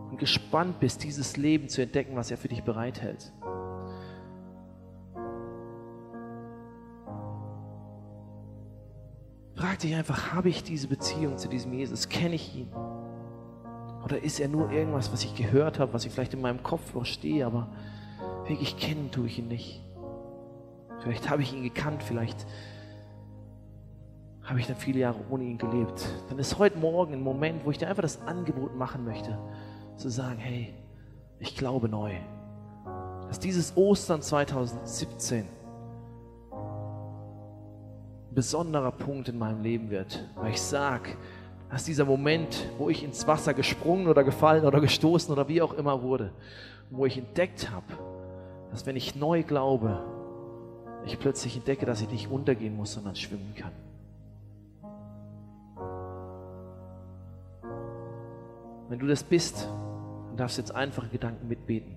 und 0.08 0.18
gespannt 0.18 0.78
bist, 0.78 1.02
dieses 1.02 1.36
Leben 1.36 1.68
zu 1.68 1.82
entdecken, 1.82 2.14
was 2.14 2.30
er 2.30 2.36
für 2.36 2.46
dich 2.46 2.62
bereithält. 2.62 3.32
Frag 9.56 9.80
dich 9.80 9.96
einfach, 9.96 10.32
habe 10.32 10.48
ich 10.48 10.62
diese 10.62 10.86
Beziehung 10.86 11.38
zu 11.38 11.48
diesem 11.48 11.72
Jesus? 11.72 12.08
Kenne 12.08 12.36
ich 12.36 12.54
ihn? 12.54 12.70
Oder 14.04 14.22
ist 14.22 14.38
er 14.38 14.46
nur 14.46 14.70
irgendwas, 14.70 15.12
was 15.12 15.24
ich 15.24 15.34
gehört 15.34 15.80
habe, 15.80 15.92
was 15.92 16.04
ich 16.04 16.12
vielleicht 16.12 16.34
in 16.34 16.40
meinem 16.40 16.62
Kopf 16.62 16.92
verstehe, 16.92 17.44
aber 17.44 17.68
wirklich 18.46 18.76
kennen 18.76 19.10
tue 19.10 19.26
ich 19.26 19.40
ihn 19.40 19.48
nicht? 19.48 19.85
Vielleicht 21.06 21.30
habe 21.30 21.40
ich 21.42 21.52
ihn 21.52 21.62
gekannt, 21.62 22.02
vielleicht 22.02 22.48
habe 24.42 24.58
ich 24.58 24.66
dann 24.66 24.74
viele 24.74 24.98
Jahre 24.98 25.20
ohne 25.30 25.44
ihn 25.44 25.56
gelebt. 25.56 26.04
Dann 26.28 26.36
ist 26.40 26.58
heute 26.58 26.78
Morgen 26.78 27.12
ein 27.12 27.22
Moment, 27.22 27.64
wo 27.64 27.70
ich 27.70 27.78
dir 27.78 27.86
einfach 27.86 28.02
das 28.02 28.20
Angebot 28.22 28.74
machen 28.74 29.04
möchte 29.04 29.38
zu 29.96 30.08
sagen, 30.08 30.38
hey, 30.38 30.74
ich 31.38 31.56
glaube 31.56 31.88
neu, 31.88 32.12
dass 33.28 33.38
dieses 33.38 33.76
Ostern 33.76 34.20
2017 34.20 35.44
ein 35.44 35.48
besonderer 38.34 38.90
Punkt 38.90 39.28
in 39.28 39.38
meinem 39.38 39.62
Leben 39.62 39.90
wird, 39.90 40.28
weil 40.34 40.50
ich 40.50 40.60
sage, 40.60 41.10
dass 41.70 41.84
dieser 41.84 42.04
Moment, 42.04 42.66
wo 42.78 42.90
ich 42.90 43.04
ins 43.04 43.28
Wasser 43.28 43.54
gesprungen 43.54 44.08
oder 44.08 44.24
gefallen 44.24 44.64
oder 44.64 44.80
gestoßen 44.80 45.32
oder 45.32 45.46
wie 45.46 45.62
auch 45.62 45.74
immer 45.74 46.02
wurde, 46.02 46.32
wo 46.90 47.06
ich 47.06 47.16
entdeckt 47.16 47.70
habe, 47.70 47.86
dass 48.72 48.86
wenn 48.86 48.96
ich 48.96 49.14
neu 49.14 49.44
glaube, 49.44 50.02
ich 51.06 51.18
plötzlich 51.18 51.56
entdecke, 51.56 51.86
dass 51.86 52.00
ich 52.00 52.10
nicht 52.10 52.28
untergehen 52.28 52.76
muss, 52.76 52.92
sondern 52.92 53.14
schwimmen 53.14 53.54
kann. 53.54 53.72
Wenn 58.88 58.98
du 58.98 59.06
das 59.06 59.22
bist, 59.22 59.68
dann 60.28 60.36
darfst 60.36 60.58
du 60.58 60.62
jetzt 60.62 60.74
einfache 60.74 61.08
Gedanken 61.08 61.48
mitbeten. 61.48 61.96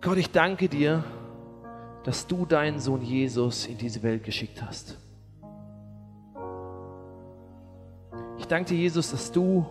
Gott, 0.00 0.18
ich 0.18 0.30
danke 0.30 0.68
dir, 0.68 1.04
dass 2.04 2.26
du 2.26 2.46
deinen 2.46 2.78
Sohn 2.78 3.02
Jesus 3.02 3.66
in 3.66 3.78
diese 3.78 4.02
Welt 4.02 4.22
geschickt 4.22 4.62
hast. 4.62 4.96
Ich 8.38 8.46
danke 8.46 8.68
dir, 8.68 8.78
Jesus, 8.78 9.10
dass 9.10 9.32
du 9.32 9.66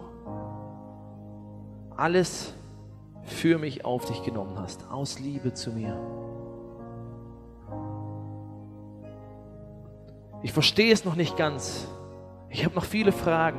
alles 1.95 2.53
für 3.23 3.57
mich 3.57 3.85
auf 3.85 4.05
dich 4.05 4.23
genommen 4.23 4.57
hast, 4.59 4.89
aus 4.91 5.19
Liebe 5.19 5.53
zu 5.53 5.71
mir. 5.71 6.24
Ich 10.45 10.53
verstehe 10.53 10.93
es 10.93 11.03
noch 11.03 11.15
nicht 11.15 11.37
ganz. 11.37 11.87
Ich 12.49 12.65
habe 12.65 12.75
noch 12.75 12.83
viele 12.83 13.11
Fragen. 13.11 13.57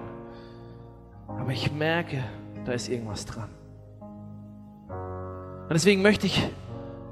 Aber 1.27 1.51
ich 1.51 1.73
merke, 1.73 2.23
da 2.65 2.71
ist 2.71 2.89
irgendwas 2.89 3.27
dran. 3.27 3.49
Und 4.89 5.73
deswegen 5.73 6.01
möchte 6.01 6.27
ich 6.27 6.49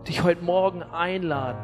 dich 0.06 0.22
heute 0.22 0.44
Morgen 0.44 0.84
einladen. 0.84 1.58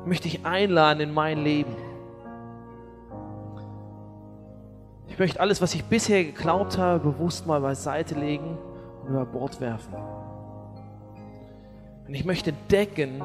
Ich 0.00 0.08
möchte 0.08 0.28
dich 0.30 0.46
einladen 0.46 1.00
in 1.00 1.12
mein 1.12 1.44
Leben. 1.44 1.76
Ich 5.08 5.18
möchte 5.18 5.38
alles, 5.38 5.60
was 5.60 5.74
ich 5.74 5.84
bisher 5.84 6.24
geglaubt 6.24 6.78
habe, 6.78 7.10
bewusst 7.10 7.46
mal 7.46 7.60
beiseite 7.60 8.14
legen 8.14 8.56
und 9.02 9.10
über 9.10 9.26
Bord 9.26 9.60
werfen. 9.60 9.92
Und 12.08 12.14
ich 12.14 12.24
möchte 12.24 12.52
entdecken, 12.52 13.22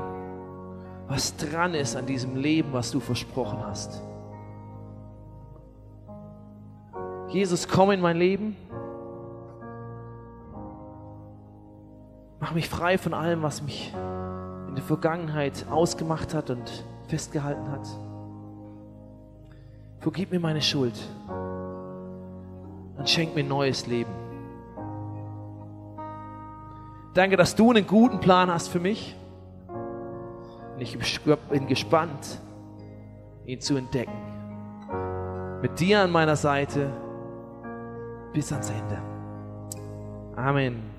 was 1.08 1.36
dran 1.38 1.74
ist 1.74 1.96
an 1.96 2.06
diesem 2.06 2.36
Leben, 2.36 2.74
was 2.74 2.92
du 2.92 3.00
versprochen 3.00 3.60
hast. 3.66 4.02
Jesus, 7.30 7.68
komm 7.68 7.92
in 7.92 8.02
mein 8.02 8.18
Leben. 8.18 8.56
Mach 12.40 12.54
mich 12.54 12.70
frei 12.70 12.98
von 12.98 13.14
allem, 13.14 13.42
was 13.42 13.62
mich 13.62 13.94
in 14.68 14.76
der 14.76 14.84
Vergangenheit 14.84 15.66
ausgemacht 15.70 16.34
hat 16.34 16.50
und 16.50 16.86
festgehalten 17.08 17.72
hat. 17.72 17.88
Vergib 20.00 20.32
mir 20.32 20.40
meine 20.40 20.62
Schuld 20.62 20.96
und 22.98 23.10
schenk 23.10 23.36
mir 23.36 23.44
neues 23.44 23.88
Leben. 23.88 24.12
Danke, 27.14 27.38
dass 27.38 27.56
du 27.56 27.72
einen 27.72 27.88
guten 27.88 28.20
Plan 28.20 28.52
hast 28.52 28.68
für 28.68 28.80
mich. 28.80 29.16
Und 30.76 30.82
ich 30.82 30.98
bin 31.50 31.68
gespannt, 31.68 32.42
ihn 33.46 33.62
zu 33.62 33.78
entdecken. 33.78 34.12
Mit 35.62 35.80
dir 35.80 36.02
an 36.02 36.12
meiner 36.12 36.36
Seite 36.36 36.92
bis 38.34 38.52
ans 38.52 38.70
Ende. 38.70 39.02
Amen. 40.36 40.95